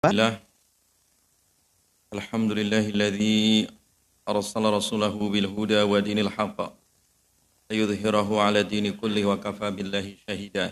[0.00, 0.40] الله
[2.16, 3.68] الحمد لله الذي
[4.24, 6.58] أرسل رسوله بالهدى ودين الحق
[7.70, 10.66] ليظهره على الدين كله وكفى بالله شهيدا.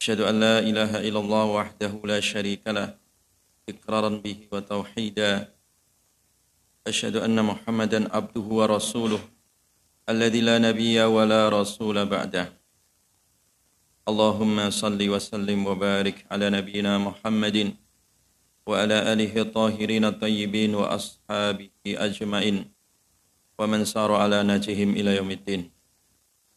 [0.00, 2.96] أشهد أن لا إله إلا الله وحده لا شريك له
[3.68, 5.52] إقرارا به وتوحيدا.
[6.88, 9.20] أشهد أن محمدا عبده ورسوله
[10.08, 12.48] الذي لا نبي ولا رسول بعده.
[14.08, 17.76] اللهم صل وسلم وبارك على نبينا محمد
[18.67, 22.57] وعلى آله الطاهرين الطيبين وأصحابه أجمعين
[23.59, 25.61] ومن سار على نهجهم إلى يوم الدين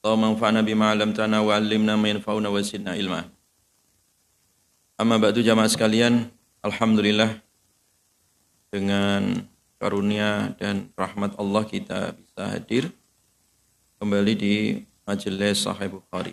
[0.05, 3.23] اللهم انفعنا بما علمتنا وعلمنا ما ينفعنا وزدنا علما
[4.97, 6.33] Amma ba'du jamaah sekalian,
[6.65, 7.37] Alhamdulillah
[8.73, 9.45] dengan
[9.77, 12.89] karunia dan rahmat Allah kita bisa hadir
[14.01, 14.55] kembali di
[15.05, 16.33] majelis Sahih Bukhari.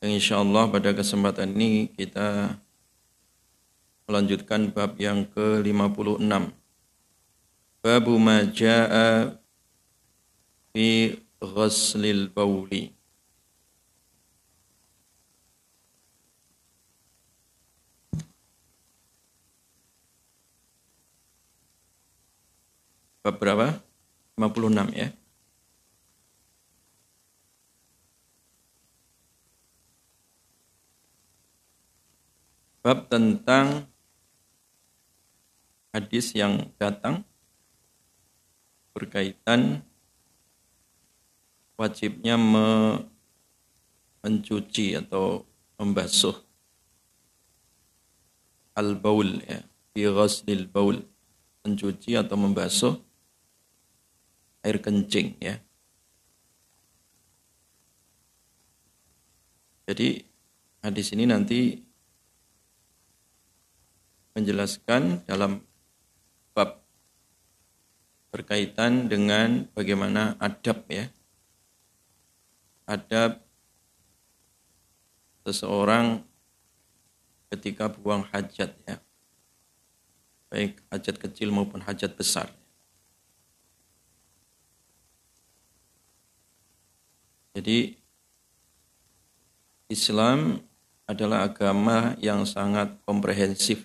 [0.00, 2.56] Dan insya Allah pada kesempatan ini kita
[4.11, 6.51] melanjutkan bab yang ke-56.
[7.79, 9.39] Bab ma jaa
[10.75, 12.91] fi ghaslil bauli.
[23.23, 23.79] Bab berapa?
[24.35, 25.07] 56 ya.
[32.83, 33.90] Bab tentang
[35.91, 37.27] hadis yang datang
[38.95, 39.83] berkaitan
[41.75, 42.67] wajibnya me
[44.21, 45.43] mencuci atau
[45.81, 46.37] membasuh
[48.77, 51.01] al-baul ya, fi ghaslil baul,
[51.65, 52.93] mencuci atau membasuh
[54.61, 55.57] air kencing ya.
[59.89, 60.23] Jadi
[60.85, 61.81] hadis ini nanti
[64.37, 65.59] menjelaskan dalam
[66.51, 66.83] bab
[68.31, 71.07] berkaitan dengan bagaimana adab ya.
[72.87, 73.43] Adab
[75.47, 76.23] seseorang
[77.51, 78.97] ketika buang hajat ya.
[80.51, 82.51] Baik hajat kecil maupun hajat besar.
[87.51, 87.99] Jadi
[89.91, 90.63] Islam
[91.03, 93.83] adalah agama yang sangat komprehensif,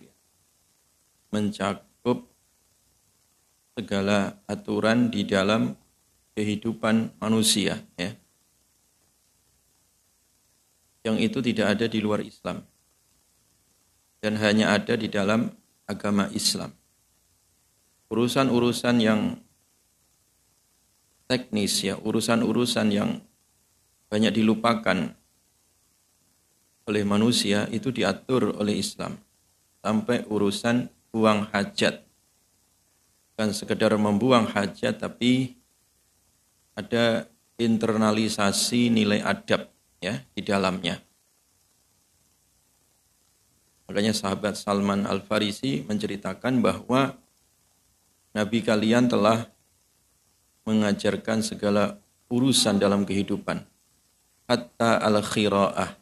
[1.34, 1.85] mencakup
[3.76, 5.76] segala aturan di dalam
[6.32, 8.16] kehidupan manusia, ya.
[11.04, 12.64] Yang itu tidak ada di luar Islam
[14.24, 15.52] dan hanya ada di dalam
[15.86, 16.72] agama Islam.
[18.10, 19.38] Urusan-urusan yang
[21.28, 23.22] teknis ya, urusan-urusan yang
[24.10, 25.14] banyak dilupakan
[26.86, 29.18] oleh manusia itu diatur oleh Islam
[29.82, 32.05] sampai urusan buang hajat
[33.36, 35.60] bukan sekedar membuang hajat tapi
[36.72, 37.28] ada
[37.60, 39.68] internalisasi nilai adab
[40.00, 40.96] ya di dalamnya.
[43.92, 47.12] Makanya sahabat Salman Al Farisi menceritakan bahwa
[48.32, 49.44] Nabi kalian telah
[50.64, 52.00] mengajarkan segala
[52.32, 53.60] urusan dalam kehidupan.
[54.48, 55.92] Hatta al khiraah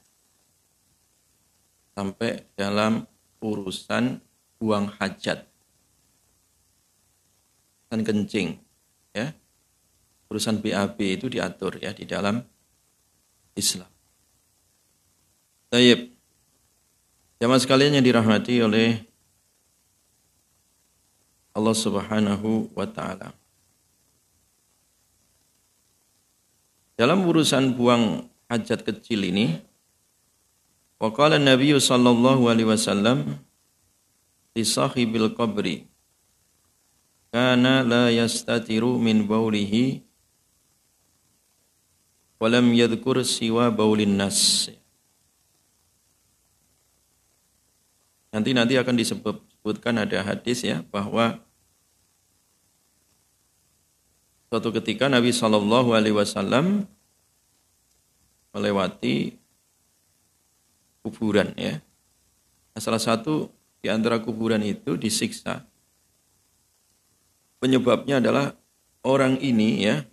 [1.99, 3.03] sampai dalam
[3.43, 4.23] urusan
[4.63, 5.54] buang hajat
[7.95, 8.59] dan kencing
[9.15, 9.31] ya
[10.27, 12.43] urusan BAB itu diatur ya di dalam
[13.55, 13.87] Islam.
[15.71, 16.11] Tayyib.
[17.39, 18.99] Jamaah sekalian yang dirahmati oleh
[21.55, 23.31] Allah Subhanahu wa taala.
[26.99, 29.55] Dalam urusan buang hajat kecil ini
[30.99, 33.39] Waqala Nabi sallallahu alaihi wasallam
[34.55, 35.94] li sahibil qabri
[37.35, 40.07] kana la yastatiru min baulihi
[42.39, 44.71] walam yadhkur siwa baulin nas
[48.35, 51.39] Nanti nanti akan disebutkan ada hadis ya bahwa
[54.51, 56.83] suatu ketika Nabi Shallallahu Alaihi Wasallam
[58.51, 59.39] melewati
[61.07, 61.79] kuburan ya.
[62.75, 65.63] Nah, salah satu di antara kuburan itu disiksa.
[67.65, 68.53] Penyebabnya adalah
[69.09, 70.05] orang ini ya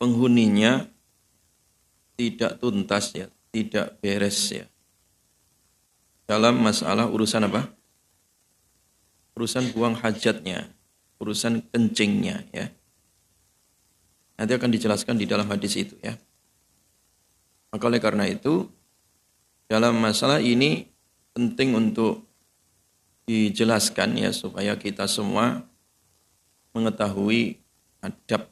[0.00, 0.88] penghuninya
[2.16, 4.64] tidak tuntas ya, tidak beres ya.
[6.24, 7.68] Dalam masalah urusan apa?
[9.36, 10.72] Urusan buang hajatnya,
[11.20, 12.72] urusan kencingnya ya.
[14.40, 16.16] Nanti akan dijelaskan di dalam hadis itu ya.
[17.68, 18.64] Maka oleh karena itu,
[19.68, 20.88] dalam masalah ini
[21.36, 22.24] penting untuk
[23.28, 25.67] dijelaskan ya supaya kita semua
[26.76, 27.60] mengetahui
[28.02, 28.48] adab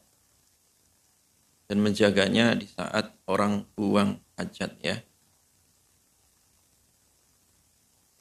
[1.66, 4.96] dan menjaganya di saat orang buang hajat ya.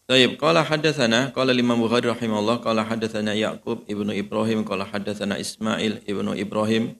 [0.06, 6.06] Taib qala hadatsana qala Imam Bukhari rahimahullah qala hadatsana Yaqub ibnu Ibrahim qala hadatsana Ismail
[6.06, 6.94] ibnu Ibrahim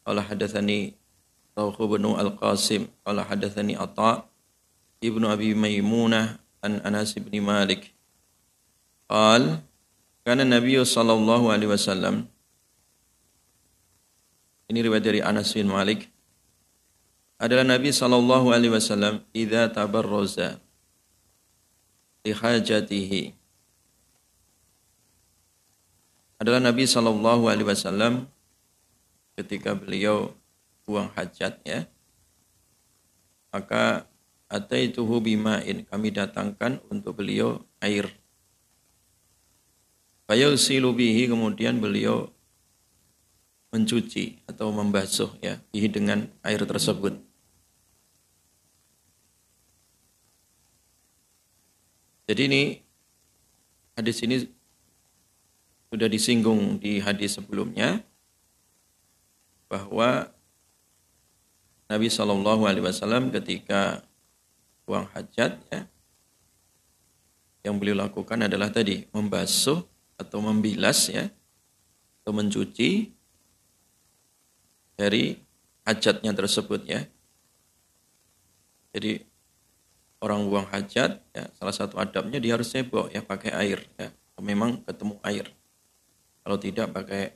[0.00, 0.96] qala hadatsani
[1.52, 4.24] Tawkh ibnu Al-Qasim qala hadatsani Atha
[5.04, 7.92] ibnu Abi Maimunah an Anas bin Malik
[9.04, 9.60] qal
[10.24, 12.24] kana Nabi sallallahu alaihi wasallam
[14.66, 16.10] ini riwayat dari Anas bin Malik.
[17.36, 20.58] Adalah Nabi sallallahu alaihi wasallam idza tabarraza
[22.24, 23.46] lihajatihi
[26.36, 28.28] adalah Nabi Shallallahu Alaihi Wasallam
[29.40, 30.36] ketika beliau
[30.84, 31.88] buang hajat ya.
[33.52, 34.04] Maka
[34.52, 38.12] ataituhu bima'in kami datangkan untuk beliau air.
[40.28, 42.28] Fayusilu bihi kemudian beliau
[43.76, 47.12] mencuci atau membasuh ya bihi dengan air tersebut.
[52.26, 52.62] Jadi ini
[53.94, 54.48] hadis ini
[55.92, 58.00] sudah disinggung di hadis sebelumnya
[59.68, 60.32] bahwa
[61.86, 64.02] Nabi Shallallahu Alaihi Wasallam ketika
[64.82, 65.86] buang hajat ya,
[67.62, 69.86] yang beliau lakukan adalah tadi membasuh
[70.18, 71.30] atau membilas ya
[72.22, 73.15] atau mencuci
[74.96, 75.38] dari
[75.86, 77.06] hajatnya tersebut ya.
[78.96, 79.22] Jadi
[80.24, 84.10] orang buang hajat, ya, salah satu adabnya dia harus cebok ya pakai air ya.
[84.40, 85.46] Memang ketemu air.
[86.44, 87.32] Kalau tidak pakai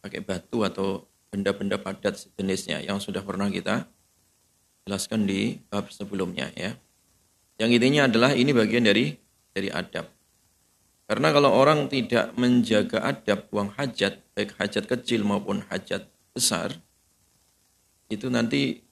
[0.00, 3.86] pakai batu atau benda-benda padat sejenisnya yang sudah pernah kita
[4.82, 6.74] jelaskan di bab sebelumnya ya.
[7.60, 9.14] Yang intinya adalah ini bagian dari
[9.54, 10.10] dari adab.
[11.06, 16.74] Karena kalau orang tidak menjaga adab buang hajat, baik hajat kecil maupun hajat besar,
[18.10, 18.82] itu nanti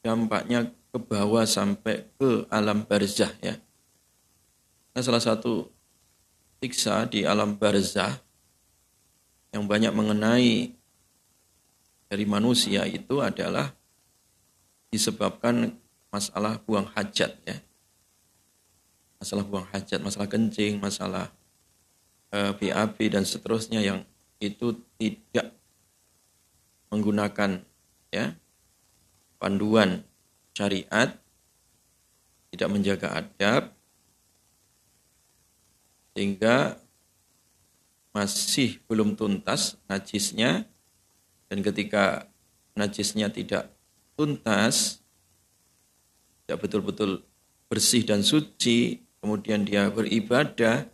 [0.00, 3.56] dampaknya ke bawah sampai ke alam barzah ya.
[4.90, 5.70] Nah, salah satu
[6.60, 8.18] siksa di alam barzah
[9.54, 10.74] yang banyak mengenai
[12.10, 13.70] dari manusia itu adalah
[14.90, 15.78] disebabkan
[16.10, 17.56] masalah buang hajat ya.
[19.22, 21.30] Masalah buang hajat, masalah kencing, masalah
[22.34, 24.02] eh, BAB dan seterusnya yang
[24.42, 25.54] itu tidak
[26.90, 27.62] menggunakan
[28.10, 28.34] ya
[29.40, 30.04] panduan
[30.52, 31.16] syariat,
[32.52, 33.62] tidak menjaga adab,
[36.12, 36.76] sehingga
[38.10, 40.66] masih belum tuntas najisnya,
[41.46, 42.26] dan ketika
[42.74, 43.70] najisnya tidak
[44.18, 45.00] tuntas,
[46.44, 47.22] tidak betul-betul
[47.70, 50.90] bersih dan suci, kemudian dia beribadah,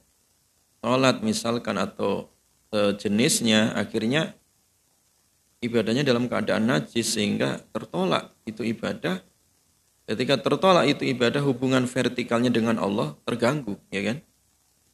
[0.84, 2.28] sholat misalkan atau
[2.68, 4.36] sejenisnya, akhirnya
[5.66, 9.20] ibadahnya dalam keadaan najis sehingga tertolak itu ibadah
[10.06, 14.22] Ketika tertolak itu ibadah, hubungan vertikalnya dengan Allah terganggu, ya kan?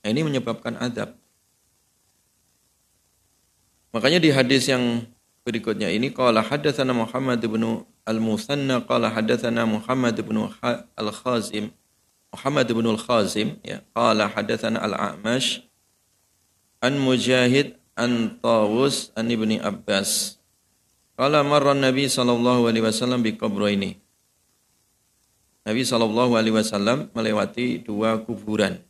[0.01, 1.13] Nah, ini menyebabkan adab.
[3.93, 5.05] Makanya di hadis yang
[5.45, 10.49] berikutnya ini qala hadatsana Muhammad bin Al-Musanna qala hadatsana Muhammad bin
[10.97, 11.77] Al-Khazim
[12.33, 15.69] Muhammad bin Al-Khazim ya qala hadatsana Al-A'mash
[16.81, 20.41] an Mujahid an Tawus an Ibni Abbas
[21.19, 24.03] qala marra Nabi sallallahu alaihi wasallam bi qabraini
[25.63, 28.83] Nabi Shallallahu Alaihi Wasallam melewati dua kuburan.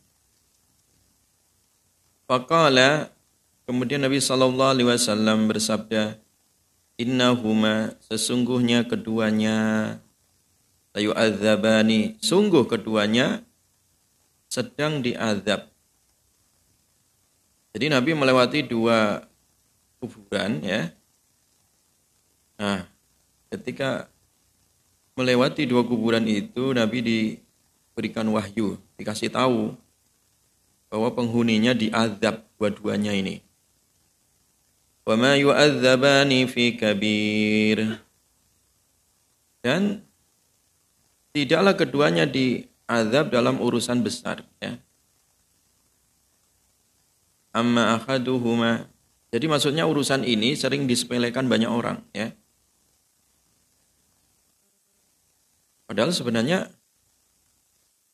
[2.25, 3.13] Fakala
[3.69, 6.17] kemudian Nabi Shallallahu Alaihi Wasallam bersabda,
[6.97, 9.97] Innahuma sesungguhnya keduanya
[10.93, 13.41] layu azabani sungguh keduanya
[14.45, 15.69] sedang diazab.
[17.73, 19.25] Jadi Nabi melewati dua
[20.01, 20.89] kuburan ya.
[22.63, 22.87] Nah,
[23.51, 24.07] ketika
[25.19, 29.75] melewati dua kuburan itu Nabi diberikan wahyu, dikasih tahu
[30.87, 33.43] bahwa penghuninya diazab dua-duanya ini.
[35.03, 37.99] Wa yu'adzabani fi kabir.
[39.59, 40.07] Dan
[41.35, 44.79] tidaklah keduanya diazab dalam urusan besar ya.
[47.51, 48.87] Amma akhaduhuma.
[49.35, 52.31] Jadi maksudnya urusan ini sering disepelekan banyak orang ya.
[55.93, 56.73] Padahal sebenarnya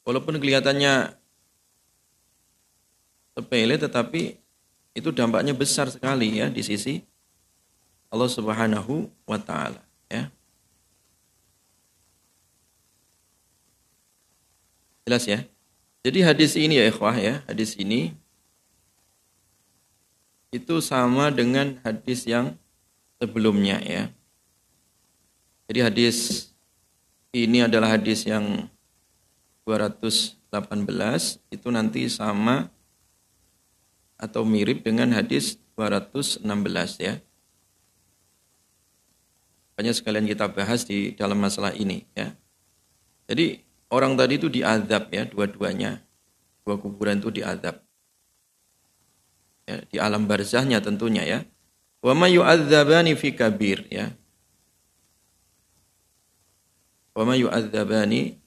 [0.04, 1.16] walaupun kelihatannya
[3.32, 4.36] sepele tetapi
[4.92, 7.00] itu dampaknya besar sekali ya di sisi
[8.12, 9.80] Allah Subhanahu wa taala
[10.12, 10.28] ya.
[15.08, 15.48] Jelas ya?
[16.04, 18.12] Jadi hadis ini ya ikhwah ya, hadis ini
[20.52, 22.60] itu sama dengan hadis yang
[23.24, 24.12] sebelumnya ya.
[25.72, 26.49] Jadi hadis
[27.34, 28.70] ini adalah hadis yang
[29.70, 30.50] 218
[31.54, 32.74] itu nanti sama
[34.18, 36.44] atau mirip dengan hadis 216
[37.00, 37.22] ya.
[39.72, 42.36] Makanya sekalian kita bahas di dalam masalah ini ya.
[43.32, 46.04] Jadi orang tadi itu diadab ya dua-duanya.
[46.68, 47.80] Dua kuburan itu diadab.
[49.64, 51.40] Ya, di alam barzahnya tentunya ya.
[52.04, 54.19] Wa ma yu'adzabani fi kabir ya.
[57.20, 58.40] Wa ma yu'adzabani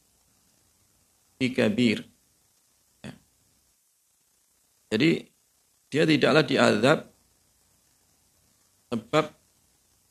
[1.37, 2.09] fi kabir.
[3.05, 3.13] Ya.
[4.97, 5.29] Jadi
[5.93, 7.05] dia tidaklah diazab
[8.89, 9.29] sebab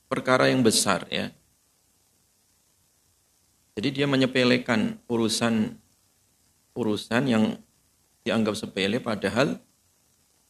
[0.05, 1.33] perkara yang besar ya.
[3.73, 5.73] Jadi dia menyepelekan urusan
[6.77, 7.57] urusan yang
[8.21, 9.57] dianggap sepele padahal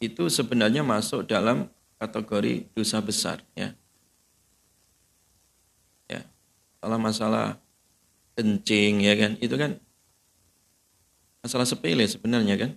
[0.03, 3.72] itu sebenarnya masuk dalam kategori dosa besar ya.
[6.12, 6.27] Ya.
[6.84, 7.61] Salah masalah
[8.41, 9.77] kencing ya kan, itu kan
[11.45, 12.71] masalah sepele sebenarnya kan.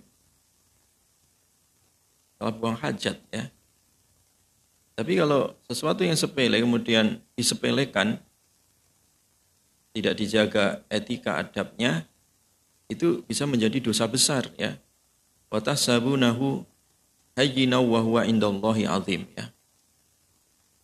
[2.37, 3.49] Salah buang hajat ya.
[4.95, 8.21] Tapi kalau sesuatu yang sepele kemudian disepelekan
[9.95, 12.05] tidak dijaga etika adabnya,
[12.85, 14.77] itu bisa menjadi dosa besar ya.
[15.49, 16.63] Wa tahsabunahu
[17.35, 19.51] hayyina wa huwa indallahi azim ya.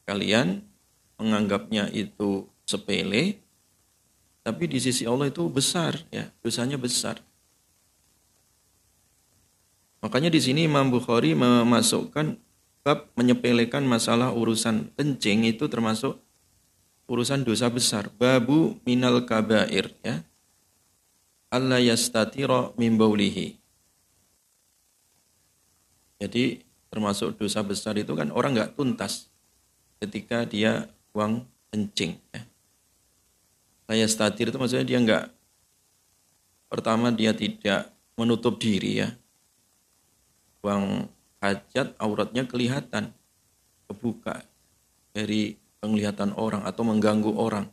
[0.08, 0.66] Kalian
[1.16, 3.40] menganggapnya itu sepele
[4.42, 7.22] tapi di sisi Allah itu besar ya, dosanya besar.
[10.02, 12.42] Makanya di sini Imam Bukhari memasukkan
[12.82, 16.18] bab menyepelekan masalah urusan kencing itu termasuk
[17.06, 18.10] urusan dosa besar.
[18.18, 20.26] Babu minal kabair ya.
[21.54, 23.62] Allah yastatira min baulihi.
[26.18, 29.30] Jadi termasuk dosa besar itu kan orang nggak tuntas
[30.02, 32.18] ketika dia buang kencing.
[32.34, 32.51] Ya.
[33.92, 35.26] Saya statir itu maksudnya dia nggak
[36.72, 39.12] pertama dia tidak menutup diri ya.
[40.64, 41.12] Buang
[41.44, 43.12] hajat auratnya kelihatan
[43.92, 44.48] kebuka
[45.12, 47.68] dari penglihatan orang atau mengganggu orang.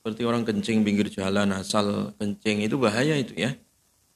[0.00, 3.52] Seperti orang kencing pinggir jalan, asal kencing itu bahaya itu ya.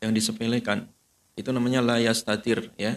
[0.00, 0.88] Yang disepelekan.
[1.36, 2.96] Itu namanya layas tatir ya.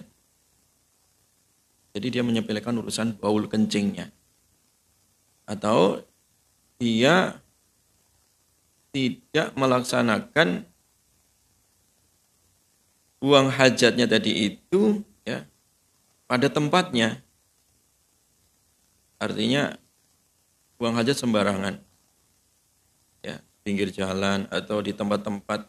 [1.91, 4.07] Jadi dia menyepelekan urusan baul kencingnya.
[5.43, 6.07] Atau
[6.79, 7.43] dia
[8.97, 10.65] tidak melaksanakan
[13.21, 15.45] buang hajatnya tadi itu ya
[16.25, 17.21] pada tempatnya
[19.17, 19.73] Artinya
[20.77, 21.81] buang hajat sembarangan.
[23.25, 25.65] Ya, pinggir jalan atau di tempat-tempat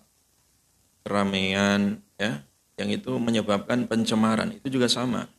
[1.05, 2.45] keramaian ya,
[2.77, 4.53] yang itu menyebabkan pencemaran.
[4.53, 5.33] Itu juga sama.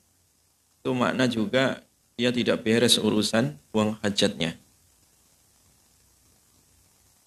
[0.81, 1.85] Itu makna juga
[2.17, 4.57] dia tidak beres urusan buang hajatnya.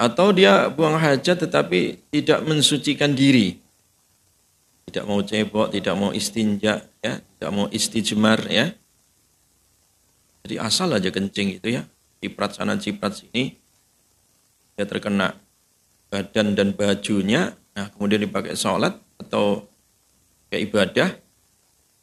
[0.02, 3.62] Atau dia buang hajat tetapi tidak mensucikan diri.
[4.90, 8.74] Tidak mau cebok, tidak mau istinja, ya, tidak mau istijmar, ya
[10.42, 11.86] jadi asal aja kencing itu ya,
[12.18, 13.54] ciprat sana ciprat sini,
[14.74, 15.38] dia terkena
[16.10, 19.70] badan dan bajunya, nah kemudian dipakai sholat atau
[20.50, 21.08] kayak ibadah,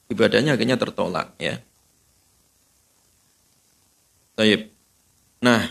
[0.07, 1.59] ibadahnya akhirnya tertolak ya.
[4.39, 4.71] Taib.
[5.43, 5.67] Nah,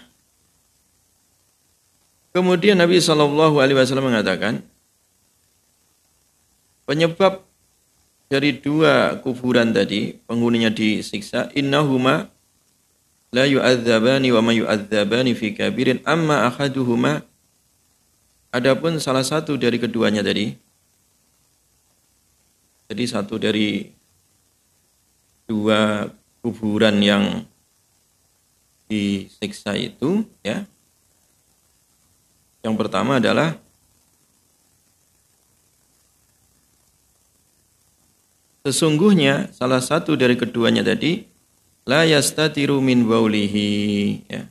[2.33, 4.65] kemudian Nabi Shallallahu Alaihi Wasallam mengatakan
[6.89, 7.45] penyebab
[8.29, 12.29] dari dua kuburan tadi penghuninya disiksa innahuma
[13.33, 17.25] la yu'adzabani wa ma yu'adzabani fi kabirin amma ahaduhuma.
[18.49, 20.57] Adapun salah satu dari keduanya tadi
[22.89, 23.93] jadi satu dari
[25.45, 26.09] dua
[26.41, 27.45] kuburan yang
[28.89, 30.65] disiksa itu ya
[32.63, 33.55] yang pertama adalah
[38.67, 41.25] sesungguhnya salah satu dari keduanya tadi
[41.89, 43.71] la yastatiru min baulihi
[44.29, 44.45] ya.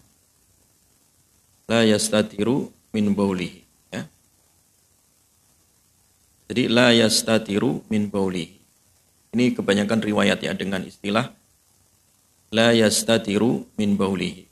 [1.68, 3.62] La yastatiru min baulihi
[3.94, 4.08] ya.
[6.48, 8.58] Jadi la yastatiru min baulihi.
[9.36, 11.30] Ini kebanyakan riwayat ya dengan istilah
[12.50, 14.48] la yastatiru min baulihi.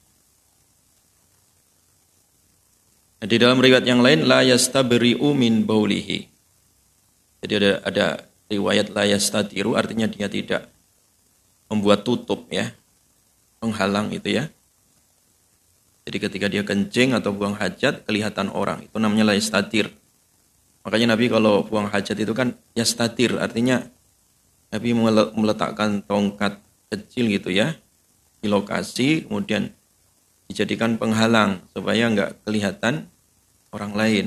[3.14, 6.29] Nah, di dalam riwayat yang lain la yastabri'u min baulihi.
[7.45, 8.05] Jadi ada ada
[8.49, 10.69] riwayat la yastatiru artinya dia tidak
[11.69, 12.73] membuat tutup ya,
[13.61, 14.49] menghalang itu ya.
[16.05, 19.89] Jadi ketika dia kencing atau buang hajat kelihatan orang, itu namanya laistatir.
[20.85, 23.81] Makanya Nabi kalau buang hajat itu kan yastatir, artinya
[24.69, 24.93] Nabi
[25.33, 26.61] meletakkan tongkat
[26.93, 27.73] kecil gitu ya
[28.37, 29.73] di lokasi, kemudian
[30.45, 33.09] dijadikan penghalang supaya nggak kelihatan
[33.75, 34.25] orang lain.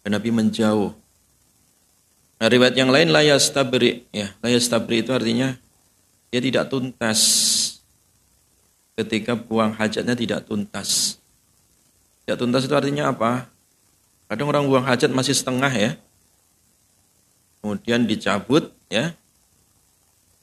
[0.00, 0.96] Dan Nabi menjauh.
[2.40, 5.56] Nah, riwayat yang lain layas tabri, ya layas tabri itu artinya
[6.28, 7.20] dia tidak tuntas
[8.98, 11.20] ketika buang hajatnya tidak tuntas.
[12.24, 13.46] Tidak tuntas itu artinya apa?
[14.26, 15.90] Kadang orang buang hajat masih setengah ya.
[17.60, 19.12] Kemudian dicabut ya.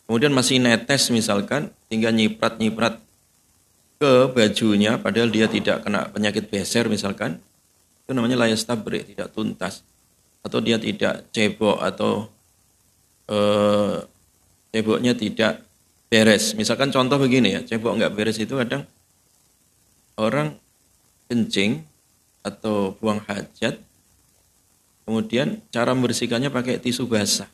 [0.06, 3.00] Kemudian masih netes misalkan, tinggal nyiprat-nyiprat
[4.01, 7.38] ke bajunya padahal dia tidak kena penyakit beser misalkan.
[8.12, 9.88] Itu namanya layas tabrik, tidak tuntas.
[10.44, 12.27] Atau dia tidak cebok atau
[13.32, 14.03] eh,
[14.75, 15.63] ceboknya tidak
[16.12, 16.51] beres.
[16.60, 18.84] Misalkan contoh begini ya, cebok nggak beres itu kadang
[20.20, 20.60] orang
[21.32, 21.88] kencing
[22.44, 23.80] atau buang hajat,
[25.08, 27.48] kemudian cara membersihkannya pakai tisu basah.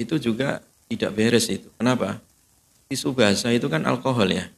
[0.00, 1.68] Itu juga tidak beres itu.
[1.76, 2.16] Kenapa?
[2.88, 4.48] Tisu basah itu kan alkohol ya,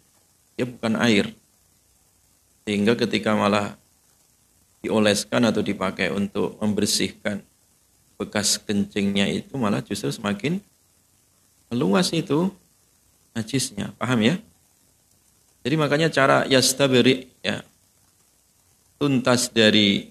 [0.55, 1.35] dia bukan air.
[2.63, 3.75] Sehingga ketika malah
[4.85, 7.41] dioleskan atau dipakai untuk membersihkan
[8.17, 10.61] bekas kencingnya itu malah justru semakin
[11.69, 12.49] meluas itu
[13.37, 13.93] najisnya.
[14.01, 14.37] Paham ya?
[15.67, 17.61] Jadi makanya cara yastabiri ya
[18.97, 20.09] tuntas dari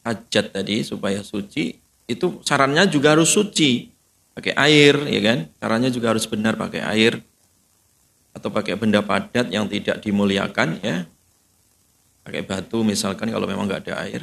[0.00, 1.76] hajat tadi supaya suci
[2.08, 3.92] itu sarannya juga harus suci
[4.32, 7.20] pakai air ya kan caranya juga harus benar pakai air
[8.32, 11.04] atau pakai benda padat yang tidak dimuliakan ya
[12.30, 14.22] pakai batu misalkan kalau memang nggak ada air.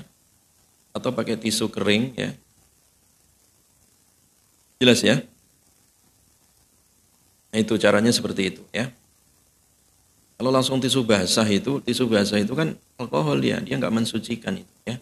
[0.95, 2.31] Atau pakai tisu kering ya.
[4.79, 5.19] Jelas ya?
[7.51, 8.87] Nah, itu caranya seperti itu ya.
[10.39, 14.75] Kalau langsung tisu basah itu, tisu basah itu kan alkohol dia, dia nggak mensucikan itu
[14.87, 14.95] ya.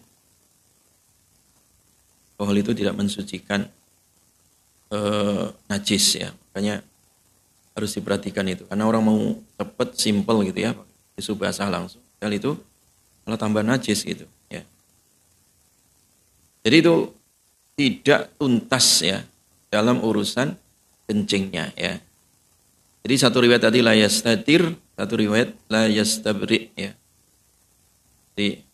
[2.34, 3.68] Alkohol itu tidak mensucikan
[4.90, 6.80] eh, najis ya, makanya
[7.76, 8.64] harus diperhatikan itu.
[8.64, 9.20] Karena orang mau
[9.60, 10.72] cepet, simple gitu ya,
[11.20, 12.00] tisu basah langsung.
[12.16, 12.56] Kali itu
[13.26, 14.62] malah tambah najis gitu ya.
[16.62, 16.94] Jadi itu
[17.76, 19.26] tidak tuntas ya
[19.68, 20.54] dalam urusan
[21.10, 21.98] kencingnya ya.
[23.02, 26.96] Jadi satu riwayat tadi la yastatir satu riwayat la yastabri ya.
[28.32, 28.64] Jadi,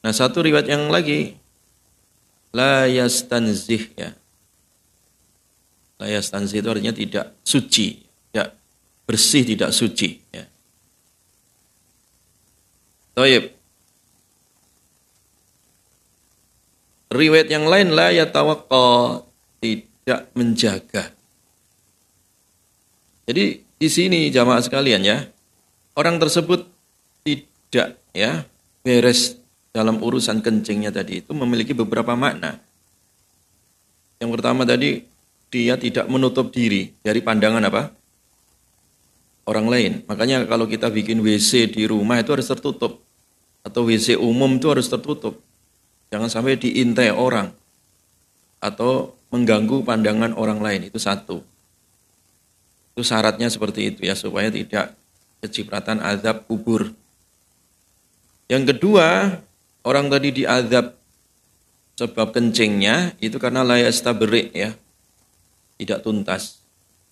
[0.00, 1.36] nah satu riwayat yang lagi
[2.56, 4.16] la yastanzih ya.
[6.00, 8.00] La yastanzih itu artinya tidak suci,
[8.32, 8.56] tidak
[9.04, 10.48] bersih, tidak suci ya.
[13.16, 13.48] Taib.
[17.08, 19.24] Riwayat yang lain la yatawakka
[19.56, 21.16] tidak menjaga.
[23.24, 25.24] Jadi di sini jamaah sekalian ya,
[25.96, 26.68] orang tersebut
[27.24, 28.44] tidak ya
[28.84, 29.40] beres
[29.72, 32.60] dalam urusan kencingnya tadi itu memiliki beberapa makna.
[34.20, 35.08] Yang pertama tadi
[35.48, 37.96] dia tidak menutup diri dari pandangan apa?
[39.48, 40.04] Orang lain.
[40.04, 43.05] Makanya kalau kita bikin WC di rumah itu harus tertutup.
[43.66, 45.42] Atau WC umum itu harus tertutup.
[46.14, 47.50] Jangan sampai diintai orang.
[48.62, 50.86] Atau mengganggu pandangan orang lain.
[50.86, 51.42] Itu satu.
[52.94, 54.94] Itu syaratnya seperti itu ya supaya tidak
[55.42, 56.94] kecipratan azab kubur.
[58.46, 59.42] Yang kedua,
[59.82, 60.94] orang tadi diazab
[61.98, 64.78] sebab kencingnya itu karena layas tabrik ya.
[65.76, 66.62] Tidak tuntas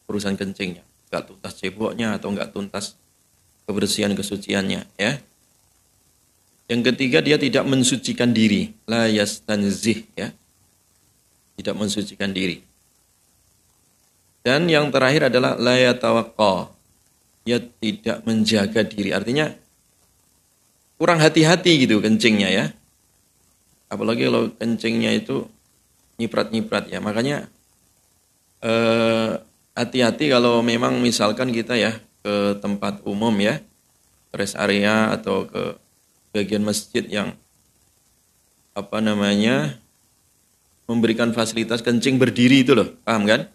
[0.07, 0.87] urusan kencingnya.
[1.11, 2.95] Enggak tuntas ceboknya atau enggak tuntas
[3.67, 5.19] kebersihan kesuciannya ya.
[6.65, 10.33] Yang ketiga dia tidak mensucikan diri, layas tanzih ya.
[11.55, 12.65] Tidak mensucikan diri.
[14.45, 16.73] Dan yang terakhir adalah layatawakka.
[17.45, 19.13] Dia tidak menjaga diri.
[19.13, 19.53] Artinya
[20.97, 22.67] kurang hati-hati gitu kencingnya ya.
[23.93, 25.45] Apalagi kalau kencingnya itu
[26.17, 26.99] nyiprat-nyiprat ya.
[27.05, 27.47] Makanya
[28.65, 29.37] eh,
[29.77, 31.93] hati-hati kalau memang misalkan kita ya
[32.25, 33.61] ke tempat umum ya,
[34.33, 35.84] rest area atau ke
[36.35, 37.39] bagian masjid yang
[38.75, 39.79] apa namanya
[40.91, 43.47] memberikan fasilitas kencing berdiri itu loh, paham kan?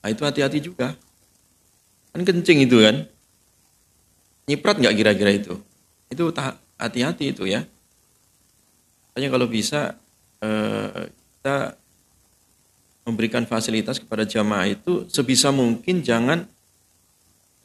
[0.00, 0.96] Nah, itu hati-hati juga.
[2.14, 3.04] Kan kencing itu kan.
[4.48, 5.54] Nyiprat nggak kira-kira itu?
[6.08, 6.32] Itu
[6.80, 7.66] hati-hati itu ya.
[9.12, 9.98] Hanya kalau bisa
[10.40, 11.76] eh, kita
[13.04, 16.48] memberikan fasilitas kepada jamaah itu sebisa mungkin jangan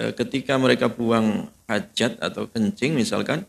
[0.01, 3.47] eh, ketika mereka buang hajat atau kencing misalkan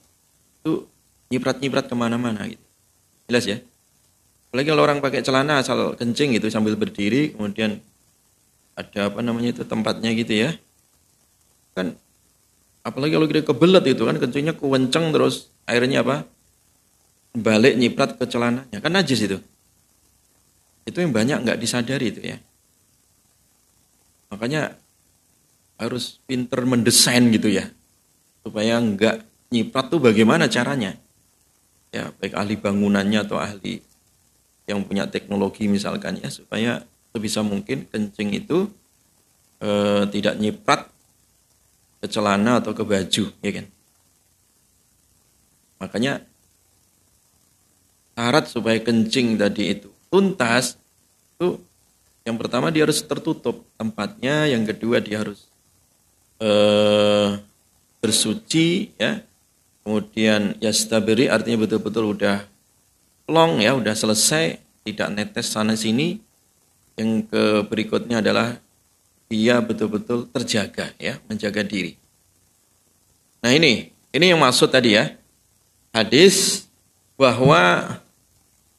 [0.66, 0.82] itu
[1.30, 2.64] nyiprat-nyiprat ke mana-mana gitu.
[3.30, 3.58] Jelas ya?
[4.50, 7.78] Apalagi kalau orang pakai celana asal kencing gitu sambil berdiri kemudian
[8.74, 10.50] ada apa namanya itu tempatnya gitu ya
[11.76, 11.96] kan
[12.84, 16.24] apalagi kalau kita kebelet itu kan kencingnya kewenceng terus airnya apa
[17.36, 18.80] balik nyiprat ke celananya.
[18.80, 19.38] Kan najis itu.
[20.88, 22.40] Itu yang banyak nggak disadari itu ya.
[24.32, 24.74] Makanya
[25.76, 27.68] harus pinter mendesain gitu ya.
[28.40, 30.96] Supaya nggak nyiprat tuh bagaimana caranya.
[31.94, 33.80] Ya, baik ahli bangunannya atau ahli
[34.66, 36.28] yang punya teknologi misalkan ya.
[36.28, 36.82] Supaya
[37.14, 38.68] sebisa mungkin kencing itu
[39.62, 40.90] eh, tidak nyiprat
[42.02, 43.66] ke celana atau ke baju ya kan.
[45.80, 46.12] Makanya
[48.16, 50.80] syarat supaya kencing tadi itu tuntas
[51.36, 51.60] itu
[52.26, 55.46] yang pertama dia harus tertutup tempatnya, yang kedua dia harus
[56.42, 57.38] eh,
[58.02, 59.22] bersuci ya.
[59.86, 62.42] Kemudian ya stabiri artinya betul-betul udah
[63.30, 66.18] long ya, udah selesai, tidak netes sana sini.
[66.98, 68.58] Yang ke berikutnya adalah
[69.30, 71.94] dia betul-betul terjaga ya, menjaga diri.
[73.46, 75.14] Nah ini, ini yang maksud tadi ya.
[75.94, 76.66] Hadis
[77.14, 77.86] bahwa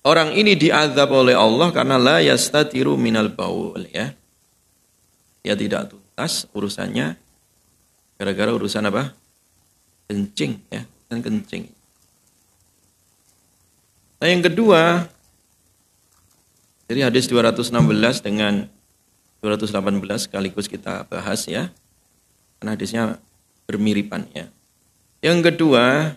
[0.03, 4.11] orang ini diazab oleh Allah karena la yastatiru minal baul ya.
[5.39, 7.15] Dia tidak tuntas urusannya
[8.19, 9.15] gara-gara urusan apa?
[10.11, 11.71] Kencing ya, dan kencing.
[14.17, 15.07] Nah yang kedua,
[16.87, 17.71] jadi hadis 216
[18.23, 18.67] dengan
[19.43, 21.71] 218 sekaligus kita bahas ya.
[22.57, 23.03] Karena hadisnya
[23.69, 24.49] bermiripan ya.
[25.21, 26.15] Yang kedua,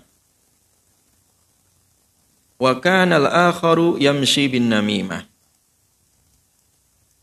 [2.60, 5.24] Wa kana al-akharu yamshi bin namimah.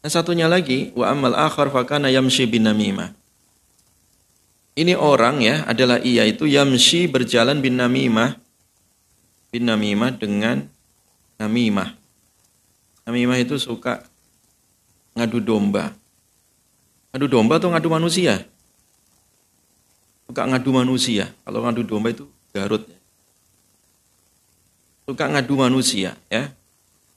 [0.01, 3.13] Dan satunya lagi, wa amal akhar fa kana yamshi bin namimah.
[4.77, 8.37] Ini orang ya, adalah ia itu yamshi berjalan bin namimah.
[9.49, 10.69] Bin namimah dengan
[11.41, 11.97] namimah.
[13.09, 14.05] Namimah itu suka
[15.17, 15.97] ngadu domba.
[17.09, 18.45] Ngadu domba atau ngadu manusia?
[20.29, 21.33] Suka ngadu manusia.
[21.41, 22.85] Kalau ngadu domba itu garut.
[25.09, 26.53] Suka ngadu manusia ya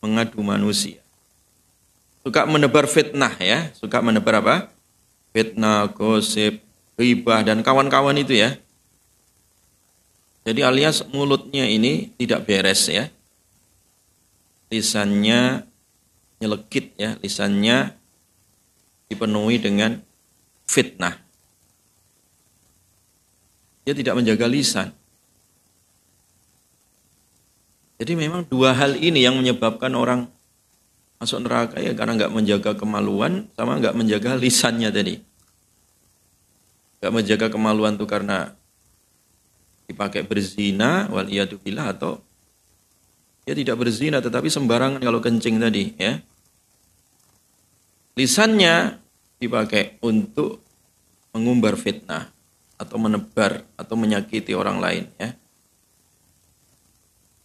[0.00, 1.00] mengadu manusia
[2.24, 4.56] suka menebar fitnah ya suka menebar apa
[5.32, 6.60] fitnah gosip
[7.00, 8.60] ribah dan kawan-kawan itu ya.
[10.44, 13.08] Jadi alias mulutnya ini tidak beres ya.
[14.68, 15.64] Lisannya
[16.44, 17.16] nyelekit ya.
[17.24, 17.96] Lisannya
[19.08, 19.96] dipenuhi dengan
[20.68, 21.16] fitnah.
[23.88, 24.92] Dia tidak menjaga lisan.
[28.00, 30.28] Jadi memang dua hal ini yang menyebabkan orang
[31.20, 35.29] masuk neraka ya karena nggak menjaga kemaluan sama nggak menjaga lisannya tadi.
[37.00, 38.52] Nggak menjaga kemaluan tuh karena
[39.88, 42.22] dipakai berzina wal billah atau
[43.42, 46.20] dia tidak berzina tetapi sembarangan kalau kencing tadi ya.
[48.14, 49.00] Lisannya
[49.40, 50.60] dipakai untuk
[51.32, 52.28] mengumbar fitnah
[52.76, 55.32] atau menebar atau menyakiti orang lain ya.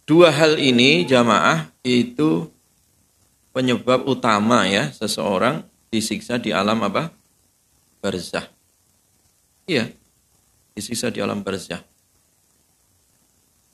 [0.06, 2.46] Dua hal ini jamaah itu
[3.50, 7.10] penyebab utama ya seseorang disiksa di alam apa?
[7.98, 8.55] Barzah.
[9.66, 9.90] Iya,
[10.78, 11.82] disiksa di alam barzah.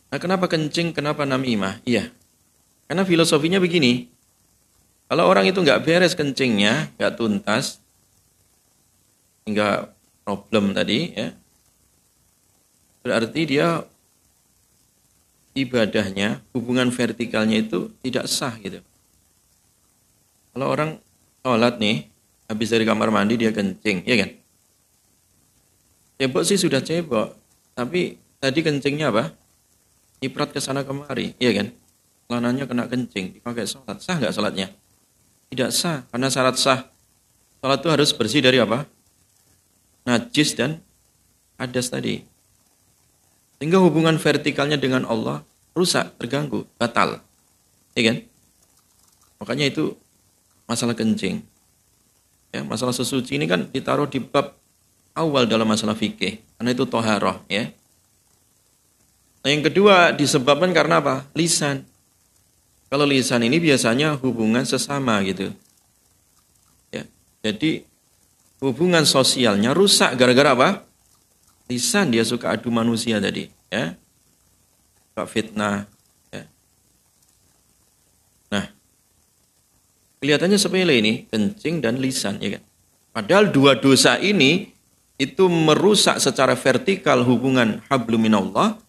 [0.08, 1.84] Nah kenapa kencing, kenapa namimah?
[1.84, 2.08] Iya,
[2.88, 4.08] karena filosofinya begini.
[5.12, 7.76] Kalau orang itu nggak beres kencingnya, nggak tuntas,
[9.44, 9.92] hingga
[10.24, 11.36] problem tadi ya,
[13.04, 13.84] berarti dia
[15.52, 18.80] ibadahnya, hubungan vertikalnya itu tidak sah gitu.
[20.56, 20.96] Kalau orang
[21.44, 22.08] sholat nih,
[22.48, 24.41] habis dari kamar mandi dia kencing, ya kan?
[26.22, 27.34] Cebok sih sudah cebok,
[27.74, 29.34] tapi tadi kencingnya apa?
[30.22, 31.74] Nyiprat ke sana kemari, ya kan?
[32.30, 33.98] Celananya kena kencing, dipakai sholat.
[33.98, 34.70] Sah nggak sholatnya?
[35.50, 36.94] Tidak sah, karena syarat sah.
[37.58, 38.86] Sholat itu harus bersih dari apa?
[40.06, 40.78] Najis dan
[41.58, 42.22] hadas tadi.
[43.58, 45.42] Sehingga hubungan vertikalnya dengan Allah
[45.74, 47.18] rusak, terganggu, batal.
[47.98, 48.16] Ya kan?
[49.42, 49.98] Makanya itu
[50.70, 51.42] masalah kencing.
[52.54, 54.61] Ya, masalah sesuci ini kan ditaruh di bab
[55.16, 56.40] awal dalam masalah fikih.
[56.56, 57.40] Karena itu toharoh.
[57.50, 57.72] Ya.
[59.42, 61.26] Nah yang kedua disebabkan karena apa?
[61.34, 61.84] Lisan.
[62.92, 65.50] Kalau lisan ini biasanya hubungan sesama gitu.
[66.92, 67.08] Ya.
[67.40, 67.82] Jadi
[68.62, 70.70] hubungan sosialnya rusak gara-gara apa?
[71.72, 73.96] lisan dia suka adu manusia tadi, ya.
[75.08, 75.88] Suka fitnah,
[76.28, 76.42] ya.
[78.52, 78.64] Nah,
[80.20, 82.62] kelihatannya sepele ini, kencing dan lisan, ya kan.
[83.12, 84.72] Padahal dua dosa ini
[85.20, 88.80] itu merusak secara vertikal hubungan habluminallah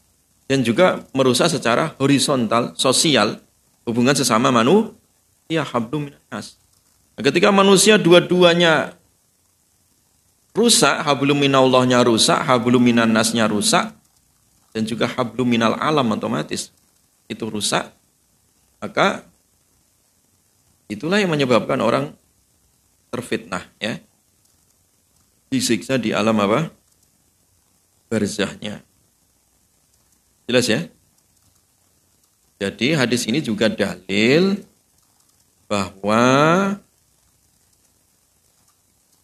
[0.48, 3.40] dan juga merusak secara horizontal sosial
[3.84, 6.60] hubungan sesama manusia habluminas.
[7.14, 8.98] Nah, ketika manusia dua-duanya
[10.54, 11.42] rusak, hablum
[12.06, 12.86] rusak, hablum
[13.50, 13.94] rusak,
[14.74, 16.74] dan juga hablum alam otomatis.
[17.32, 17.88] itu rusak,
[18.84, 19.24] maka
[20.92, 22.12] itulah yang menyebabkan orang
[23.10, 23.98] terfitnah ya.
[25.54, 26.74] Disiksa di alam apa?
[28.10, 28.82] Barzahnya.
[30.50, 30.90] Jelas ya?
[32.58, 34.66] Jadi hadis ini juga dalil
[35.70, 36.26] bahwa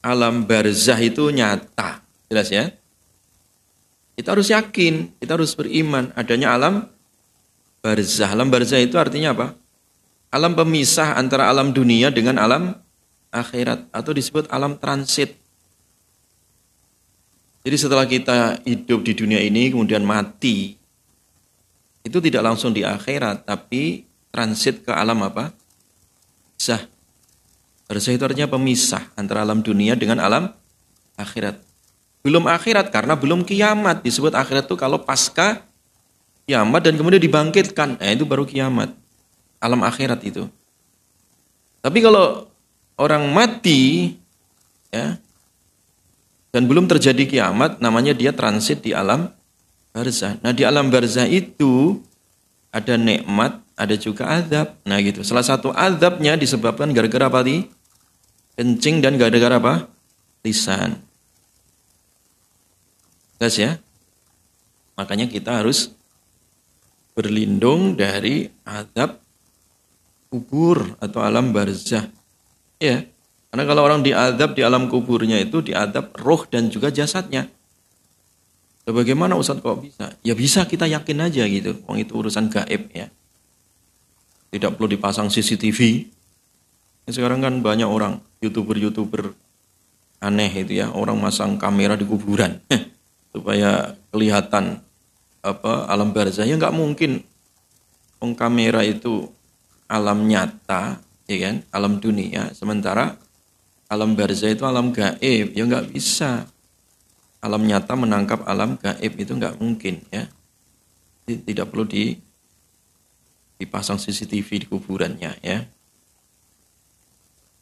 [0.05, 2.05] alam barzah itu nyata.
[2.29, 2.69] Jelas ya?
[4.13, 6.85] Kita harus yakin, kita harus beriman adanya alam
[7.81, 8.29] barzah.
[8.37, 9.57] Alam barzah itu artinya apa?
[10.29, 12.77] Alam pemisah antara alam dunia dengan alam
[13.33, 15.38] akhirat atau disebut alam transit.
[17.69, 20.73] Jadi setelah kita hidup di dunia ini kemudian mati,
[22.01, 25.53] itu tidak langsung di akhirat, tapi transit ke alam apa?
[26.57, 26.81] Zah.
[27.85, 30.49] Barzah itu artinya pemisah antara alam dunia dengan alam
[31.13, 31.61] akhirat.
[32.25, 34.01] Belum akhirat karena belum kiamat.
[34.01, 35.61] Disebut akhirat itu kalau pasca
[36.49, 38.01] kiamat dan kemudian dibangkitkan.
[38.01, 38.97] Nah, itu baru kiamat.
[39.61, 40.49] Alam akhirat itu.
[41.85, 42.49] Tapi kalau
[42.97, 44.17] orang mati
[44.89, 45.21] ya
[46.49, 49.29] dan belum terjadi kiamat namanya dia transit di alam
[49.93, 50.37] barzah.
[50.41, 52.01] Nah, di alam barzah itu
[52.69, 54.77] ada nikmat, ada juga azab.
[54.85, 55.21] Nah, gitu.
[55.25, 57.65] Salah satu azabnya disebabkan gara-gara apa tadi?
[58.57, 59.73] Kencing dan gara-gara apa?
[60.45, 60.99] Lisan.
[63.39, 63.71] Jelas ya?
[64.99, 65.95] Makanya kita harus
[67.15, 69.21] berlindung dari azab
[70.27, 72.07] kubur atau alam barzah.
[72.79, 73.07] Ya,
[73.49, 77.49] karena kalau orang diadab di alam kuburnya itu diadab roh dan juga jasadnya.
[78.89, 80.17] Bagaimana Ustaz kok bisa?
[80.25, 81.77] Ya bisa kita yakin aja gitu.
[81.85, 83.09] Wong itu urusan gaib ya.
[84.49, 86.09] Tidak perlu dipasang CCTV.
[87.09, 89.33] Sekarang kan banyak orang youtuber-youtuber
[90.21, 92.61] aneh itu ya, orang masang kamera di kuburan
[93.33, 94.81] supaya kelihatan
[95.39, 97.23] apa alam barzah ya nggak mungkin
[98.19, 99.31] Wong kamera itu
[99.87, 103.15] alam nyata ya kan alam dunia sementara
[103.89, 106.45] alam barzah itu alam gaib ya nggak bisa
[107.41, 110.29] alam nyata menangkap alam gaib itu nggak mungkin ya.
[111.25, 112.17] Tidak perlu di
[113.59, 115.67] dipasang CCTV di kuburannya ya.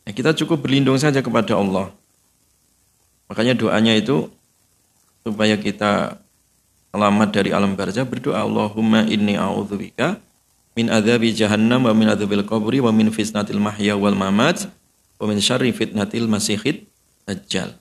[0.08, 1.92] Nah, kita cukup berlindung saja kepada Allah.
[3.28, 4.32] Makanya doanya itu
[5.28, 6.16] supaya kita
[6.96, 10.16] selamat dari alam barzah berdoa Allahumma inni a'udzubika
[10.80, 14.72] min adzabi jahannam wa min adzabil qabri wa min fitnatil mahya wal mamat
[15.18, 16.86] wa min syarri fitnatil masihid
[17.26, 17.74] dajjal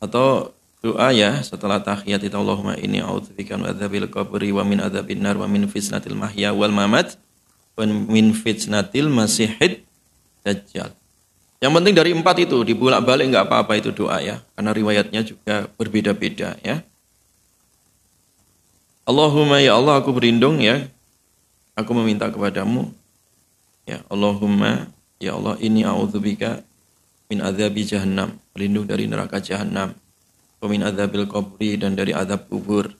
[0.00, 0.52] atau
[0.84, 5.40] doa ya setelah tahiyat itu Allahumma inni a'udzubika min adzabil qabri wa min adzabin nar
[5.40, 7.16] wa min fitnatil mahya wal mamat
[7.72, 9.80] wa min fitnatil masihid
[10.44, 10.92] dajjal.
[11.64, 16.60] Yang penting dari empat itu dibulak-balik nggak apa-apa itu doa ya karena riwayatnya juga berbeda-beda
[16.60, 16.84] ya.
[19.08, 20.84] Allahumma ya Allah aku berlindung ya.
[21.74, 22.92] Aku meminta kepadamu
[23.88, 24.92] ya Allahumma
[25.24, 26.60] ya Allah ini a'udzubika
[27.32, 29.96] min adzabi jahannam, berlindung dari neraka jahannam,
[30.60, 32.92] wa min adzabil qabri dan dari azab kubur,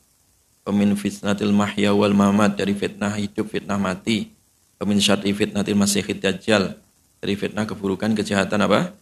[0.65, 4.33] wa min fitnatil mahya wal mamat dari fitnah hidup, fitnah mati,
[4.81, 6.77] wa min syarri fitnatil masihid dajjal
[7.21, 8.97] dari fitnah keburukan kejahatan apa?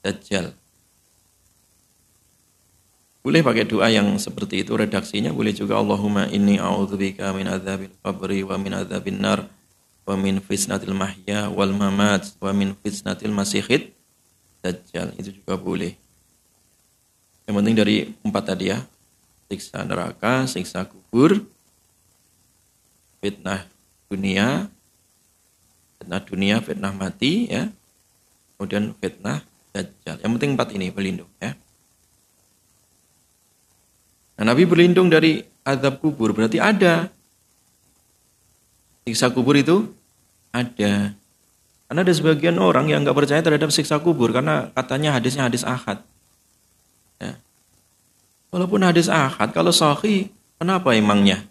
[0.00, 0.56] Dajjal.
[3.26, 8.46] Boleh pakai doa yang seperti itu redaksinya, boleh juga Allahumma inni a'udzubika min adzabil qabri
[8.46, 9.50] wa min adzabin nar
[10.06, 13.90] wa min fitnatil mahya wal mamat wa min fitnatil masihid
[14.66, 15.94] Dajjal itu juga boleh.
[17.46, 18.82] Yang penting dari empat tadi ya,
[19.46, 21.38] siksa neraka, siksa kubur,
[23.22, 23.62] fitnah
[24.10, 24.66] dunia,
[26.02, 27.70] fitnah dunia, fitnah mati ya,
[28.58, 30.18] kemudian fitnah Dajjal.
[30.18, 31.54] Yang penting empat ini berlindung ya.
[34.36, 37.08] Nah, Nabi berlindung dari azab kubur berarti ada.
[39.06, 39.86] Siksa kubur itu
[40.50, 41.14] ada.
[41.86, 46.02] Karena ada sebagian orang yang nggak percaya terhadap siksa kubur karena katanya hadisnya hadis ahad.
[47.22, 47.38] Ya.
[48.50, 50.26] Walaupun hadis ahad, kalau sahih,
[50.58, 51.46] kenapa emangnya?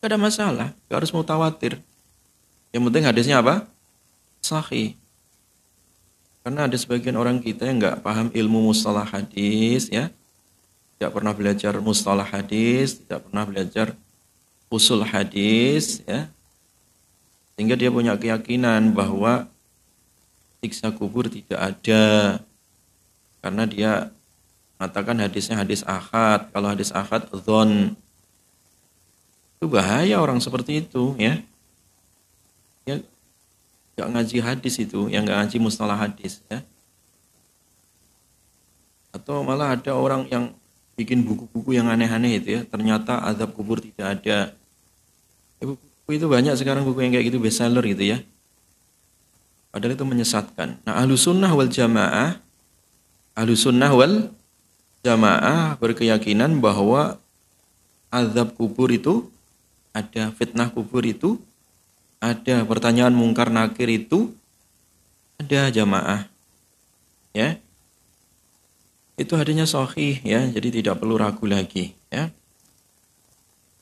[0.00, 1.78] Gak ada masalah, gak harus mutawatir.
[2.72, 3.68] Yang penting hadisnya apa?
[4.40, 4.96] Sahih.
[6.42, 10.10] Karena ada sebagian orang kita yang nggak paham ilmu mustalah hadis, ya,
[10.98, 13.94] tidak pernah belajar mustalah hadis, tidak pernah belajar
[14.72, 16.26] usul hadis, ya,
[17.62, 19.46] sehingga dia punya keyakinan bahwa
[20.58, 22.42] siksa kubur tidak ada.
[23.38, 24.10] Karena dia
[24.74, 26.50] mengatakan hadisnya hadis ahad.
[26.50, 27.94] Kalau hadis ahad, zon.
[29.54, 31.38] Itu bahaya orang seperti itu ya.
[32.82, 32.98] Ya
[33.94, 36.66] gak ngaji hadis itu, yang gak ngaji mustalah hadis ya.
[39.14, 40.50] Atau malah ada orang yang
[40.98, 44.50] bikin buku-buku yang aneh-aneh itu ya, ternyata azab kubur tidak ada.
[46.10, 48.18] Itu banyak sekarang buku yang kayak gitu bestseller gitu ya.
[49.72, 50.82] Padahal itu menyesatkan.
[50.84, 52.36] Nah, ahlu sunnah wal jamaah,
[53.32, 54.28] ahlu sunnah wal
[55.00, 57.16] jamaah berkeyakinan bahwa
[58.12, 59.32] azab kubur itu
[59.96, 61.40] ada, fitnah kubur itu
[62.20, 64.36] ada, pertanyaan mungkar nakir itu
[65.40, 66.28] ada jamaah.
[67.32, 67.56] Ya.
[69.16, 72.28] Itu hadisnya sahih ya, jadi tidak perlu ragu lagi ya.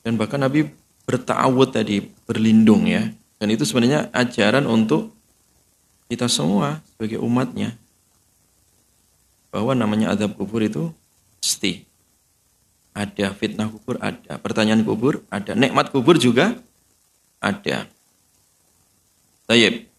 [0.01, 0.71] Dan bahkan Nabi
[1.11, 3.11] bertawud tadi, berlindung ya.
[3.35, 5.11] Dan itu sebenarnya ajaran untuk
[6.07, 7.75] kita semua sebagai umatnya.
[9.51, 10.95] Bahwa namanya azab kubur itu
[11.43, 11.83] pasti
[12.95, 14.39] ada fitnah kubur ada.
[14.39, 15.51] Pertanyaan kubur ada.
[15.51, 16.55] Nikmat kubur juga
[17.43, 17.91] ada.
[19.51, 19.91] Tayyip.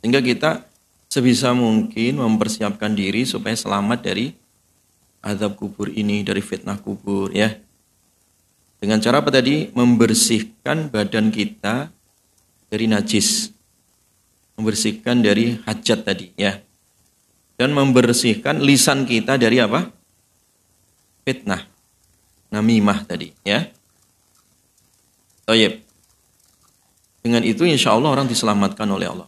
[0.00, 0.50] sehingga kita
[1.10, 4.32] sebisa mungkin mempersiapkan diri supaya selamat dari
[5.20, 7.58] azab kubur ini dari fitnah kubur ya
[8.86, 11.90] dengan cara apa tadi membersihkan badan kita
[12.70, 13.50] dari najis
[14.54, 16.54] membersihkan dari hajat tadi ya.
[17.58, 19.90] Dan membersihkan lisan kita dari apa?
[21.26, 21.66] Fitnah.
[22.54, 23.66] Namimah tadi ya.
[25.50, 25.82] Tayyib.
[27.26, 29.26] Dengan itu insya Allah orang diselamatkan oleh Allah.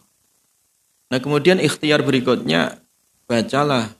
[1.11, 2.79] Nah kemudian ikhtiar berikutnya
[3.27, 3.90] bacalah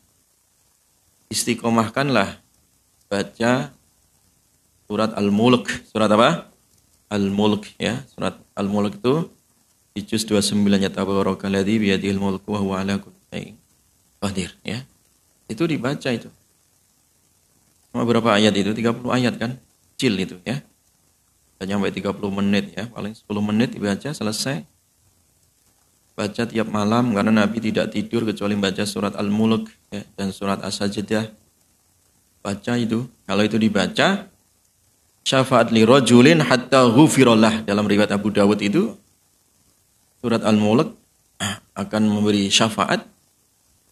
[1.35, 2.39] istiqomahkanlah
[3.11, 3.75] baca
[4.89, 5.69] surat Al-Mulk.
[5.85, 6.49] Surat apa?
[7.13, 8.01] Al-Mulk ya.
[8.09, 9.29] Surat Al-Mulk itu
[9.93, 13.55] di juz 29 ya tabarakalladzi biyadihil mulku wa huwa ala kulli
[14.25, 14.81] qadir ya.
[15.47, 16.33] Itu dibaca itu.
[17.93, 18.73] Cuma berapa ayat itu?
[18.73, 19.61] 30 ayat kan?
[19.97, 20.61] Kecil itu ya.
[21.59, 24.63] Dan sampai 30 menit ya, paling 10 menit dibaca selesai.
[26.15, 31.31] Baca tiap malam karena Nabi tidak tidur kecuali baca surat Al-Mulk ya, dan surat As-Sajdah.
[32.45, 33.11] Baca itu.
[33.27, 34.31] Kalau itu dibaca
[35.29, 38.97] syafaat li rajulin hatta ghufirallah dalam riwayat Abu Dawud itu
[40.25, 40.97] surat Al-Mulk
[41.77, 43.05] akan memberi syafaat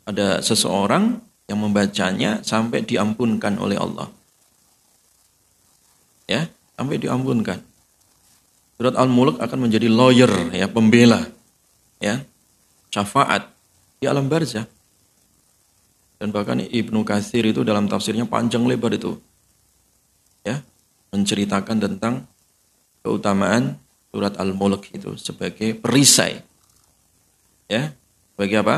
[0.09, 4.09] ada seseorang yang membacanya sampai diampunkan oleh Allah.
[6.27, 7.63] Ya, sampai diampunkan.
[8.81, 11.23] Surat Al-Mulk akan menjadi lawyer ya, pembela
[12.03, 12.27] ya,
[12.91, 13.47] syafaat
[14.03, 14.67] di alam barzah.
[16.17, 19.15] Dan bahkan Ibnu Katsir itu dalam tafsirnya panjang lebar itu.
[21.17, 22.29] Menceritakan tentang
[23.01, 23.81] keutamaan
[24.13, 26.45] surat Al-Mulk itu sebagai perisai.
[27.73, 27.97] Ya,
[28.37, 28.77] sebagai apa?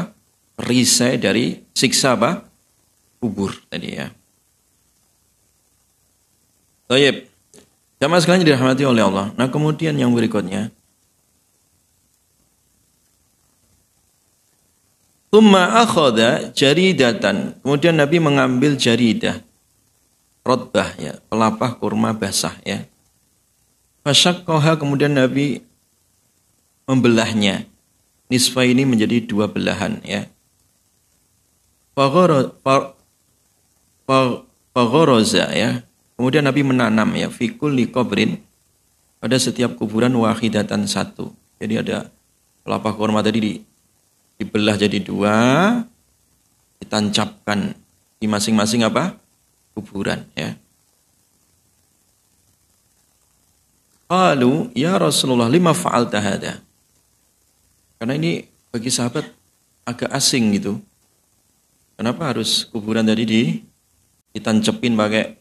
[0.54, 2.46] Perisai dari siksa apa?
[3.18, 4.14] Kubur tadi ya.
[6.86, 7.26] Baik.
[7.98, 9.34] Jamaah sekalian dirahmati oleh Allah.
[9.34, 10.70] Nah, kemudian yang berikutnya
[15.28, 17.60] Tumma akhada jaridatan.
[17.60, 19.44] Kemudian Nabi mengambil jaridah.
[20.48, 22.88] Rotbah ya, pelapah kurma basah ya.
[24.00, 25.60] Fasyakkoha kemudian Nabi
[26.88, 27.68] membelahnya.
[28.32, 30.24] Nisfa ini menjadi dua belahan ya.
[34.72, 35.84] Fagoroza ya.
[36.16, 38.40] Kemudian Nabi menanam ya fikul likobrin
[39.20, 41.36] pada setiap kuburan wahidatan satu.
[41.60, 42.08] Jadi ada
[42.64, 43.52] kelapa kurma tadi di,
[44.40, 45.36] dibelah jadi dua,
[46.80, 47.76] ditancapkan
[48.16, 49.27] di masing-masing apa?
[49.78, 50.58] Kuburan ya.
[54.10, 56.58] Qalu ya Rasulullah lima fa'al tahada.
[58.00, 59.28] Karena ini bagi sahabat
[59.86, 60.80] agak asing gitu.
[61.94, 63.42] Kenapa harus kuburan tadi di
[64.32, 65.36] ditancepin pakai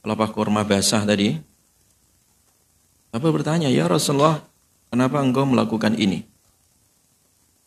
[0.00, 1.36] kelapa kurma basah tadi?
[3.10, 4.38] Apa bertanya, ya Rasulullah,
[4.94, 6.22] kenapa engkau melakukan ini?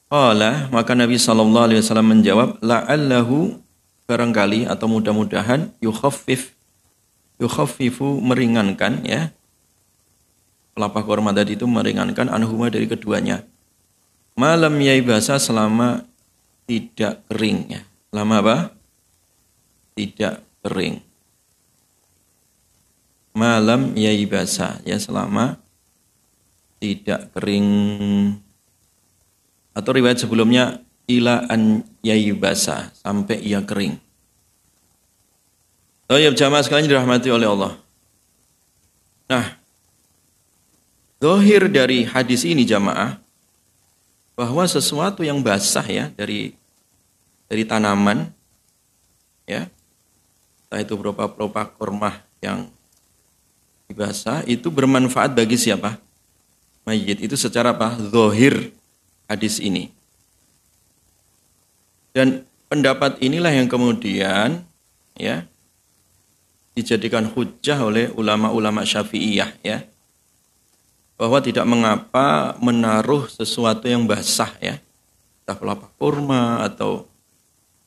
[0.07, 2.63] Qala, maka Nabi Shallallahu Alaihi Wasallam menjawab,
[4.05, 6.53] barangkali atau mudah-mudahan yukhaffif
[7.39, 9.31] yukhaffifu meringankan ya
[10.73, 13.45] kelapa kurma tadi itu meringankan anhuma dari keduanya.
[14.33, 16.01] Malam yai basah selama
[16.65, 17.81] tidak kering ya.
[18.09, 18.57] Lama apa?
[19.93, 20.97] Tidak kering.
[23.37, 25.62] Malam yai basah ya selama
[26.81, 27.69] tidak kering.
[29.77, 30.81] Atau riwayat sebelumnya
[31.19, 33.97] ila an yai basah sampai ia kering.
[36.11, 37.73] Oh ya jamaah sekalian dirahmati oleh Allah.
[39.31, 39.63] Nah,
[41.23, 43.15] Dohir dari hadis ini jamaah
[44.35, 46.51] bahwa sesuatu yang basah ya dari
[47.47, 48.27] dari tanaman
[49.47, 49.71] ya
[50.67, 52.67] entah itu berupa berupa kurma yang
[53.87, 55.95] dibasah itu bermanfaat bagi siapa?
[56.83, 57.95] Mayit itu secara apa?
[58.11, 58.75] Zohir
[59.31, 59.95] hadis ini.
[62.13, 64.61] Dan pendapat inilah yang kemudian
[65.17, 65.49] ya
[66.77, 69.81] dijadikan hujah oleh ulama-ulama Syafi'iyah ya.
[71.17, 74.81] Bahwa tidak mengapa menaruh sesuatu yang basah ya,
[75.45, 77.05] entah pelapa kurma atau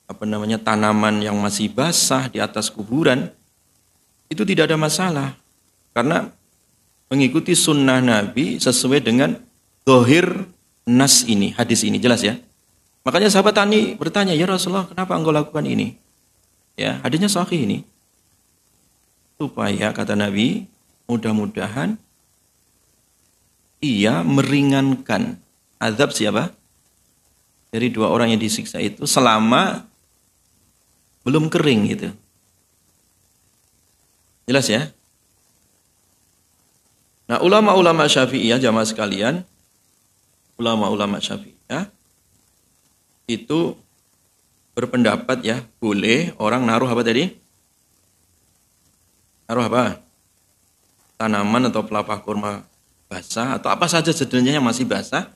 [0.06, 3.26] apa namanya tanaman yang masih basah di atas kuburan
[4.30, 5.28] itu tidak ada masalah.
[5.90, 6.30] Karena
[7.10, 9.34] mengikuti sunnah Nabi sesuai dengan
[9.82, 10.46] dohir
[10.86, 11.98] nas ini hadis ini.
[11.98, 12.38] Jelas ya
[13.06, 15.94] makanya sahabat Tani bertanya ya Rasulullah kenapa engkau lakukan ini
[16.74, 17.86] ya hadisnya sahih ini
[19.38, 20.66] supaya kata Nabi
[21.06, 21.94] mudah-mudahan
[23.78, 25.38] ia meringankan
[25.78, 26.50] azab siapa
[27.70, 29.84] dari dua orang yang disiksa itu selama
[31.26, 32.08] belum kering gitu.
[34.46, 34.94] Jelas ya?
[37.26, 39.42] Nah, ulama-ulama Syafi'iyah jamaah sekalian,
[40.54, 41.55] ulama-ulama Syafi'iyah
[43.26, 43.74] itu
[44.78, 47.34] berpendapat ya, boleh orang naruh apa tadi?
[49.50, 50.02] Naruh apa?
[51.18, 52.62] Tanaman atau pelapa kurma
[53.06, 55.30] basah atau apa saja sebenarnya yang masih basah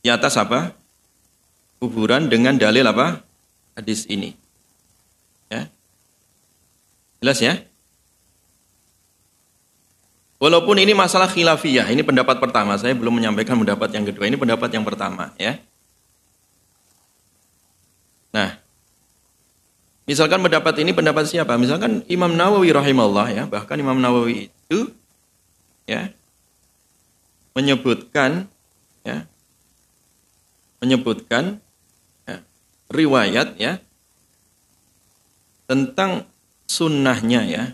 [0.00, 0.72] di atas apa?
[1.78, 3.20] Kuburan dengan dalil apa?
[3.76, 4.34] Hadis ini.
[5.52, 5.70] Ya.
[7.22, 7.54] Jelas ya?
[10.38, 12.78] Walaupun ini masalah khilafiyah, ini pendapat pertama.
[12.78, 14.30] Saya belum menyampaikan pendapat yang kedua.
[14.30, 15.58] Ini pendapat yang pertama, ya.
[18.34, 18.60] Nah,
[20.04, 21.56] misalkan pendapat ini pendapat siapa?
[21.56, 24.92] Misalkan Imam Nawawi rahimahullah ya, bahkan Imam Nawawi itu
[25.88, 26.12] ya
[27.56, 28.46] menyebutkan
[29.02, 29.24] ya
[30.78, 31.58] menyebutkan
[32.28, 32.44] ya,
[32.92, 33.80] riwayat ya
[35.66, 36.28] tentang
[36.68, 37.64] sunnahnya ya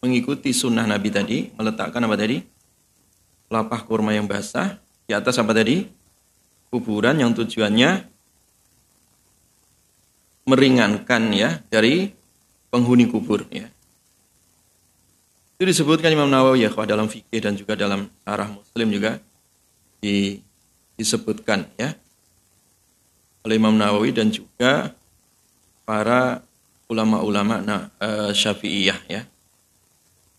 [0.00, 2.40] mengikuti sunnah Nabi tadi meletakkan apa tadi
[3.52, 5.88] lapah kurma yang basah di atas apa tadi
[6.72, 8.13] kuburan yang tujuannya
[10.44, 12.12] meringankan ya dari
[12.68, 13.68] penghuni kubur ya
[15.54, 19.22] itu disebutkan Imam Nawawi ya dalam fikih dan juga dalam arah Muslim juga
[20.02, 20.42] di,
[20.98, 21.94] disebutkan ya
[23.44, 24.96] oleh Imam Nawawi dan juga
[25.84, 26.40] para
[26.88, 29.22] ulama-ulama nah, uh, Syafi'iyah ya.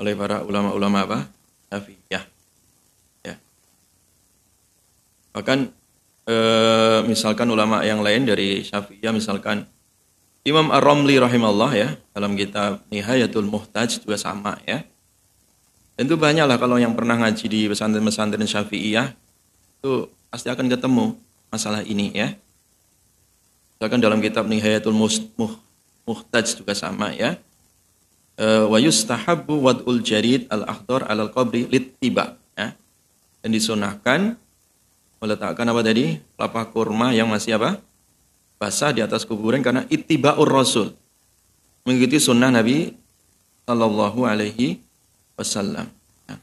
[0.01, 1.19] Oleh para ulama-ulama apa?
[1.69, 2.23] Syafi'iyah.
[3.25, 3.35] Ya.
[5.37, 5.59] Bahkan
[6.27, 9.69] uh, misalkan ulama yang lain dari Syafi'iyah misalkan
[10.45, 14.85] Imam Ar-Ramli rahimahullah ya dalam kitab Nihayatul Muhtaj juga sama ya.
[15.97, 19.09] Tentu banyaklah kalau yang pernah ngaji di pesantren-pesantren Syafi'iyah
[19.81, 21.17] itu pasti akan ketemu
[21.49, 22.37] masalah ini ya.
[23.73, 25.09] Misalkan dalam kitab Nihayatul Muh
[26.05, 27.41] muhtaj juga sama ya.
[28.37, 32.77] Eh, wa yustahabbu wad'ul jarid al-akhdar al qabri littiba ya.
[33.41, 34.37] Dan disunahkan
[35.17, 36.21] meletakkan apa tadi?
[36.37, 37.81] Kelapa kurma yang masih apa?
[38.55, 40.95] Basah di atas kuburan karena ittiba'ur rasul.
[41.83, 42.95] Mengikuti sunnah Nabi
[43.67, 44.79] sallallahu alaihi
[45.35, 45.91] wasallam.
[46.25, 46.35] Ya.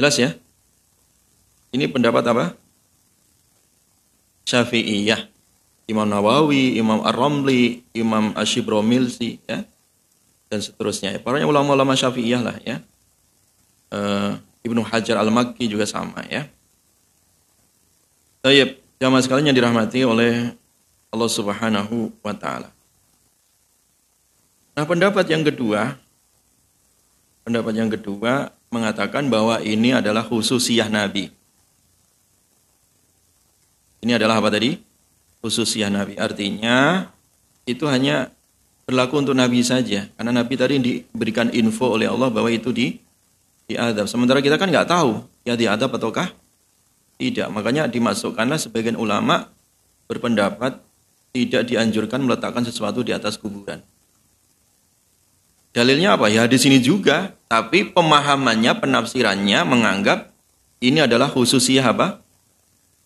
[0.00, 0.30] Jelas ya?
[1.70, 2.44] Ini pendapat apa?
[4.48, 5.28] Syafi'iyah.
[5.88, 9.64] Imam Nawawi, Imam Ar-Ramli, Imam Ashibromilsi, ya,
[10.52, 11.16] dan seterusnya.
[11.20, 12.84] Para ulama-ulama Syafi'iyah lah ya.
[13.88, 14.36] Uh,
[14.68, 16.44] Ibnu Hajar Al-Makki juga sama ya.
[18.44, 20.54] Tayyib, jamaah sekalian yang dirahmati oleh
[21.08, 22.70] Allah Subhanahu wa taala.
[24.78, 25.98] Nah, pendapat yang kedua
[27.42, 31.32] pendapat yang kedua mengatakan bahwa ini adalah khususiyah Nabi.
[34.04, 34.88] Ini adalah apa tadi?
[35.42, 36.18] khususnya Nabi.
[36.18, 37.08] Artinya
[37.64, 38.30] itu hanya
[38.84, 40.10] berlaku untuk Nabi saja.
[40.18, 42.98] Karena Nabi tadi diberikan info oleh Allah bahwa itu di
[43.68, 44.08] diadab.
[44.08, 46.32] Sementara kita kan nggak tahu ya diadab ataukah
[47.18, 47.50] tidak.
[47.50, 49.50] Makanya dimasukkanlah sebagian ulama
[50.06, 50.80] berpendapat
[51.34, 53.82] tidak dianjurkan meletakkan sesuatu di atas kuburan.
[55.76, 56.32] Dalilnya apa?
[56.32, 60.32] Ya di sini juga, tapi pemahamannya, penafsirannya menganggap
[60.80, 62.24] ini adalah khususiyah apa?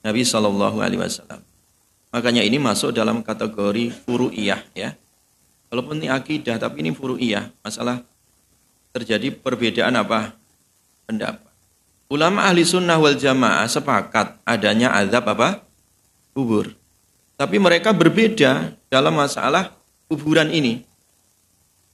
[0.06, 1.40] Nabi Shallallahu Alaihi Wasallam.
[2.12, 4.96] Makanya ini masuk dalam kategori furu'iyah ya.
[5.72, 7.48] Walaupun ini akidah tapi ini furu'iyah.
[7.64, 8.04] Masalah
[8.92, 10.36] terjadi perbedaan apa?
[11.08, 11.51] Pendapat.
[12.12, 15.64] Ulama ahli sunnah wal jamaah sepakat adanya azab apa?
[16.36, 16.76] Kubur.
[17.40, 19.72] Tapi mereka berbeda dalam masalah
[20.12, 20.84] kuburan ini.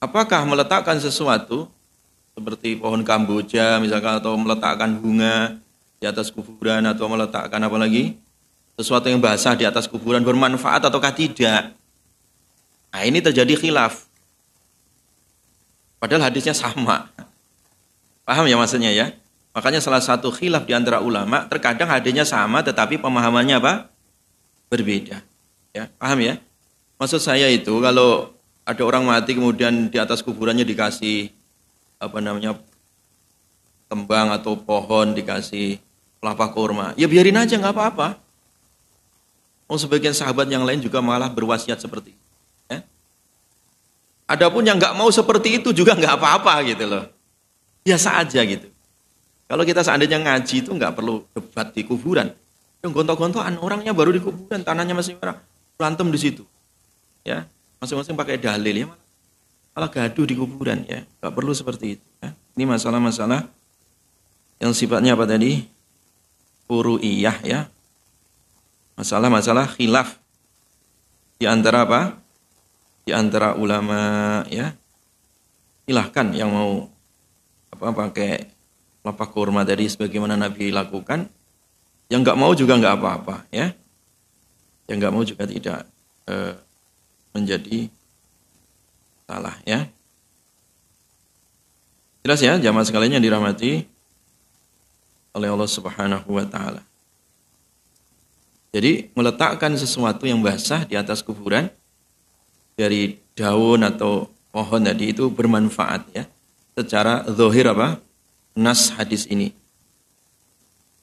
[0.03, 1.71] Apakah meletakkan sesuatu
[2.35, 5.55] seperti pohon kamboja misalkan atau meletakkan bunga
[6.03, 8.19] di atas kuburan atau meletakkan apa lagi?
[8.79, 11.75] sesuatu yang basah di atas kuburan bermanfaat ataukah tidak.
[12.95, 14.07] Nah ini terjadi khilaf.
[15.99, 17.11] Padahal hadisnya sama.
[18.23, 19.11] Paham ya maksudnya ya?
[19.59, 23.91] Makanya salah satu khilaf di antara ulama, terkadang hadisnya sama tetapi pemahamannya apa?
[24.71, 25.19] Berbeda.
[25.75, 26.39] Ya, paham ya?
[26.95, 28.31] Maksud saya itu kalau
[28.63, 31.27] ada orang mati kemudian di atas kuburannya dikasih
[31.99, 32.55] apa namanya
[33.91, 35.75] kembang atau pohon dikasih
[36.23, 38.15] kelapa kurma, ya biarin aja nggak apa-apa.
[39.67, 42.25] Oh sebagian sahabat yang lain juga malah berwasiat seperti itu.
[42.71, 42.79] Ya.
[44.23, 47.11] Adapun yang nggak mau seperti itu juga nggak apa-apa gitu loh.
[47.83, 48.78] Biasa aja gitu.
[49.49, 52.29] Kalau kita seandainya ngaji itu nggak perlu debat di kuburan.
[52.85, 55.41] Yang gontok-gontokan orangnya baru di kuburan, tanahnya masih merah,
[55.75, 56.45] berantem di situ.
[57.25, 57.49] Ya,
[57.81, 58.87] masing-masing pakai dalil ya
[59.79, 61.07] malah gaduh di kuburan ya.
[61.23, 62.05] Nggak perlu seperti itu.
[62.19, 62.35] Ya.
[62.59, 63.47] Ini masalah-masalah
[64.59, 65.63] yang sifatnya apa tadi?
[66.67, 67.65] Furu'iyah ya,
[68.93, 70.19] masalah-masalah khilaf
[71.39, 72.19] di antara apa?
[73.07, 74.75] Di antara ulama ya.
[75.87, 76.91] Silahkan yang mau
[77.73, 78.51] apa pakai
[79.01, 81.27] kelapa kurma tadi sebagaimana Nabi lakukan.
[82.09, 83.71] Yang nggak mau juga nggak apa-apa ya.
[84.89, 85.79] Yang nggak mau juga tidak
[86.25, 86.53] eh,
[87.33, 87.87] menjadi
[89.29, 89.85] salah ya.
[92.25, 93.85] Jelas ya jamaah sekalian yang dirahmati
[95.37, 96.81] oleh Allah Subhanahu wa taala.
[98.69, 101.73] Jadi meletakkan sesuatu yang basah di atas kuburan
[102.77, 106.25] dari daun atau pohon tadi itu bermanfaat ya.
[106.77, 107.97] Secara zahir apa?
[108.57, 109.53] Nas hadis ini.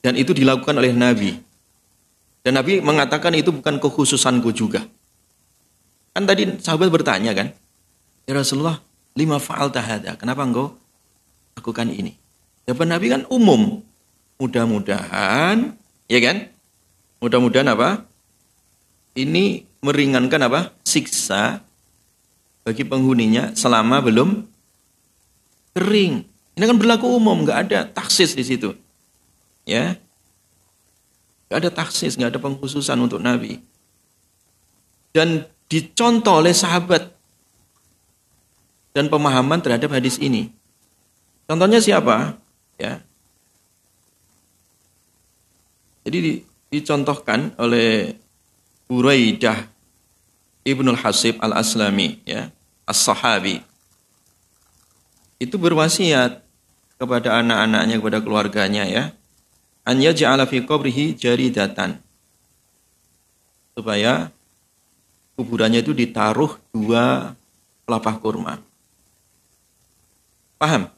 [0.03, 1.35] Dan itu dilakukan oleh Nabi.
[2.43, 4.87] Dan Nabi mengatakan itu bukan kekhususanku juga.
[6.15, 7.51] Kan tadi sahabat bertanya kan,
[8.27, 8.83] Ya Rasulullah,
[9.15, 10.75] lima faal tahada, kenapa engkau
[11.55, 12.19] lakukan ini?
[12.67, 13.79] Jawaban Nabi kan umum.
[14.37, 15.73] Mudah-mudahan,
[16.11, 16.51] ya kan?
[17.23, 18.03] Mudah-mudahan apa?
[19.15, 20.75] Ini meringankan apa?
[20.83, 21.63] Siksa
[22.67, 24.43] bagi penghuninya selama belum
[25.71, 26.26] kering.
[26.57, 28.73] Ini kan berlaku umum, nggak ada taksis di situ.
[29.61, 29.93] Ya,
[31.45, 33.61] nggak ada taksis, nggak ada pengkhususan untuk Nabi.
[35.13, 37.13] Dan dicontoh oleh sahabat
[38.89, 40.49] dan pemahaman terhadap hadis ini.
[41.45, 42.33] Contohnya siapa?
[42.81, 43.05] Ya.
[46.09, 46.41] Jadi
[46.73, 48.17] dicontohkan oleh
[48.89, 49.67] Buraidah
[50.65, 52.49] Ibnul Hasib Al-Aslami ya,
[52.87, 53.61] As-Sahabi.
[55.37, 56.46] Itu berwasiat
[56.97, 59.03] kepada anak-anaknya, kepada keluarganya ya.
[59.87, 62.01] An yaj'ala fi qabrihi jaridatan.
[63.77, 64.33] Supaya
[65.37, 67.37] kuburannya itu ditaruh dua
[67.85, 68.59] pelapah kurma.
[70.57, 70.89] Paham?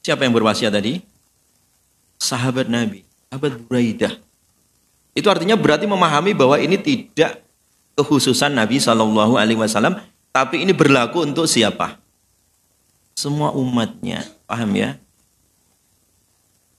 [0.00, 1.02] Siapa yang berwasiat tadi?
[2.18, 4.14] Sahabat Nabi, sahabat Buraidah
[5.18, 7.42] itu artinya berarti memahami bahwa ini tidak
[7.98, 9.98] kekhususan Nabi Shallallahu Alaihi Wasallam,
[10.30, 11.98] tapi ini berlaku untuk siapa?
[13.18, 14.94] Semua umatnya, paham ya?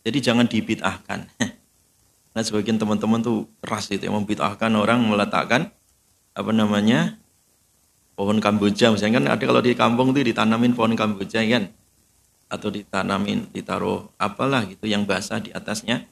[0.09, 1.21] Jadi jangan dibid'ahkan.
[2.29, 5.73] Nah sebagian teman-teman tuh keras itu yang membid'ahkan orang meletakkan
[6.37, 7.17] apa namanya
[8.13, 11.73] pohon kamboja misalnya kan ada kalau di kampung tuh ditanamin pohon kamboja kan
[12.45, 16.05] atau ditanamin ditaruh apalah gitu yang basah di atasnya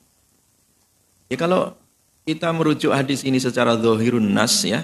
[1.29, 1.77] ya kalau
[2.27, 4.83] kita merujuk hadis ini secara zohirun nas ya,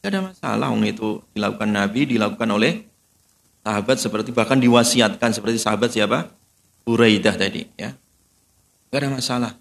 [0.00, 0.72] tidak ada masalah.
[0.72, 2.88] Wong itu dilakukan Nabi, dilakukan oleh
[3.60, 6.32] sahabat seperti bahkan diwasiatkan seperti sahabat siapa?
[6.88, 7.92] Uraidah tadi ya.
[8.88, 9.52] Tidak ada masalah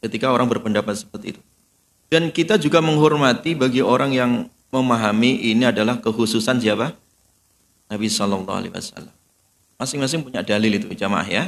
[0.00, 1.42] ketika orang berpendapat seperti itu.
[2.10, 4.32] Dan kita juga menghormati bagi orang yang
[4.72, 6.96] memahami ini adalah kekhususan siapa?
[7.92, 9.14] Nabi Shallallahu Alaihi Wasallam.
[9.76, 11.44] Masing-masing punya dalil itu jamaah ya.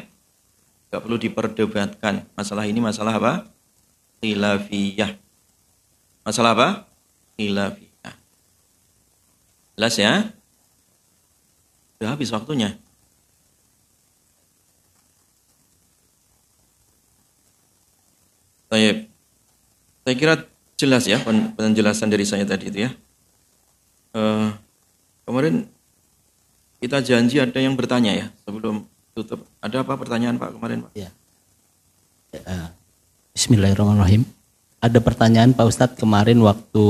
[0.92, 2.28] Gak perlu diperdebatkan.
[2.36, 3.32] Masalah ini masalah apa?
[4.22, 5.18] khilafiyah.
[6.22, 6.68] Masalah apa?
[7.34, 8.14] Khilafiyah.
[9.74, 10.12] Jelas ya?
[11.98, 12.78] Sudah habis waktunya.
[18.72, 19.04] Baik.
[20.00, 20.34] Saya kira
[20.80, 21.20] jelas ya
[21.60, 22.90] penjelasan dari saya tadi itu ya.
[24.16, 24.48] Uh,
[25.28, 25.68] kemarin
[26.80, 29.44] kita janji ada yang bertanya ya sebelum tutup.
[29.60, 30.92] Ada apa pertanyaan Pak kemarin Pak?
[30.96, 31.12] Ya.
[32.32, 32.72] Uh,
[33.36, 34.24] Bismillahirrahmanirrahim.
[34.80, 36.86] Ada pertanyaan Pak Ustadz kemarin waktu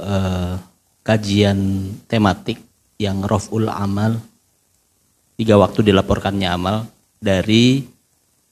[0.00, 0.56] uh,
[1.04, 2.56] kajian tematik
[2.96, 4.16] yang Roful Amal
[5.36, 6.88] tiga waktu dilaporkannya amal
[7.20, 7.84] dari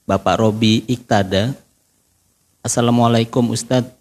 [0.04, 1.63] Bapak Robi Iktada.
[2.64, 3.92] Assalamualaikum Ustadz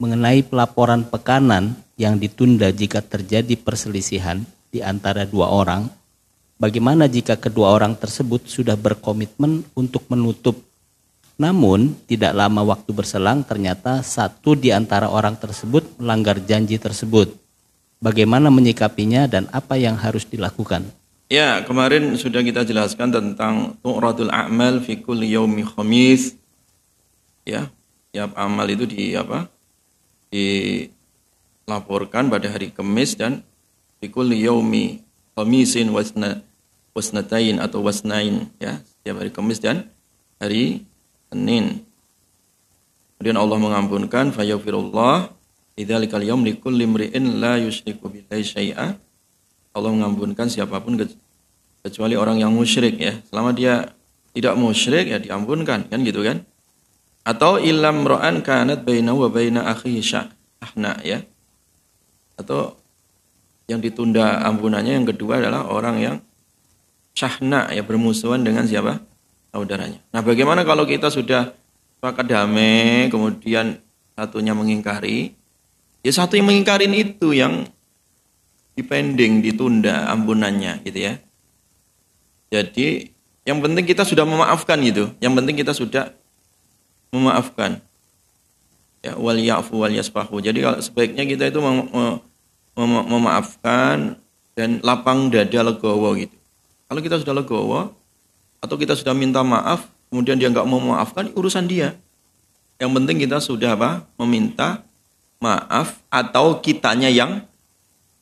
[0.00, 4.40] mengenai pelaporan pekanan yang ditunda jika terjadi perselisihan
[4.72, 5.84] di antara dua orang.
[6.56, 10.56] Bagaimana jika kedua orang tersebut sudah berkomitmen untuk menutup
[11.36, 17.36] namun, tidak lama waktu berselang ternyata satu di antara orang tersebut melanggar janji tersebut.
[18.00, 20.88] Bagaimana menyikapinya dan apa yang harus dilakukan?
[21.28, 26.40] Ya, kemarin sudah kita jelaskan tentang tu'radul a'mal fi kulli yaumi khamis.
[27.44, 27.68] Ya,
[28.16, 29.44] tiap amal itu di apa?
[30.32, 33.44] dilaporkan pada hari Kamis dan
[34.00, 35.04] fi kulli yaumi
[35.36, 36.40] khamisin wasna
[36.96, 39.84] wasnatain atau wasnain ya, setiap hari Kamis dan
[40.40, 40.88] hari
[41.28, 41.84] Senin.
[43.20, 45.28] Kemudian Allah mengampunkan fayaghfirullah
[45.76, 48.96] idzalikal yaum likulli imri'in la yusyriku billahi syai'a.
[49.76, 50.96] Allah mengampunkan siapa pun
[51.84, 53.20] kecuali orang yang musyrik ya.
[53.28, 53.92] Selama dia
[54.32, 56.48] tidak musyrik ya diampunkan kan gitu kan.
[57.26, 61.26] Atau ilam ra'an kanat baina wa baina akhihi syahna ya.
[62.38, 62.78] Atau
[63.66, 66.16] yang ditunda ampunannya yang kedua adalah orang yang
[67.18, 69.02] syahna ya bermusuhan dengan siapa?
[69.56, 70.04] saudaranya.
[70.12, 71.56] Nah, bagaimana kalau kita sudah
[71.96, 73.80] sepakat damai, kemudian
[74.12, 75.32] satunya mengingkari,
[76.04, 77.64] ya satu yang mengingkarin itu yang
[78.76, 81.16] dipending, ditunda ampunannya gitu ya.
[82.52, 83.16] Jadi
[83.48, 85.16] yang penting kita sudah memaafkan gitu.
[85.24, 86.12] Yang penting kita sudah
[87.14, 87.78] memaafkan.
[89.04, 90.42] Ya, wal ya'fu wal yasfahu.
[90.42, 92.18] Jadi kalau sebaiknya kita itu mem mem
[92.74, 94.18] mem memaafkan
[94.58, 96.34] dan lapang dada legowo gitu.
[96.86, 97.94] Kalau kita sudah legowo
[98.58, 101.94] atau kita sudah minta maaf, kemudian dia nggak mau memaafkan, urusan dia.
[102.76, 104.04] Yang penting kita sudah apa?
[104.20, 104.84] Meminta
[105.40, 107.44] maaf atau kitanya yang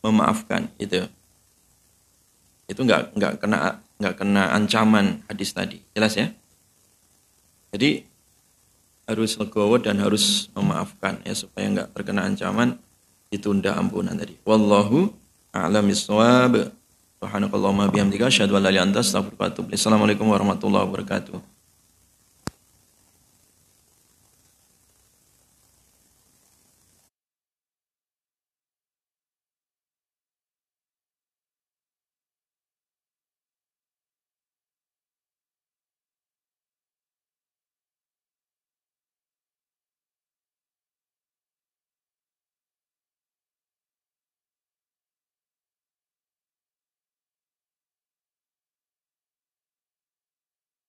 [0.05, 1.07] memaafkan itu.
[2.69, 5.81] Itu nggak nggak kena nggak kena ancaman hadis tadi.
[5.97, 6.29] Jelas ya?
[7.75, 8.07] Jadi
[9.05, 12.81] harus legowo dan harus memaafkan ya supaya nggak terkena ancaman
[13.29, 14.37] ditunda ampunan tadi.
[14.45, 15.13] Wallahu
[15.53, 16.73] a'lam bishawab.
[17.21, 21.54] Subhanakallahumma bihamdika asyhadu an la ilaha illa anta astaghfiruka wa atubu Assalamualaikum warahmatullahi wabarakatuh.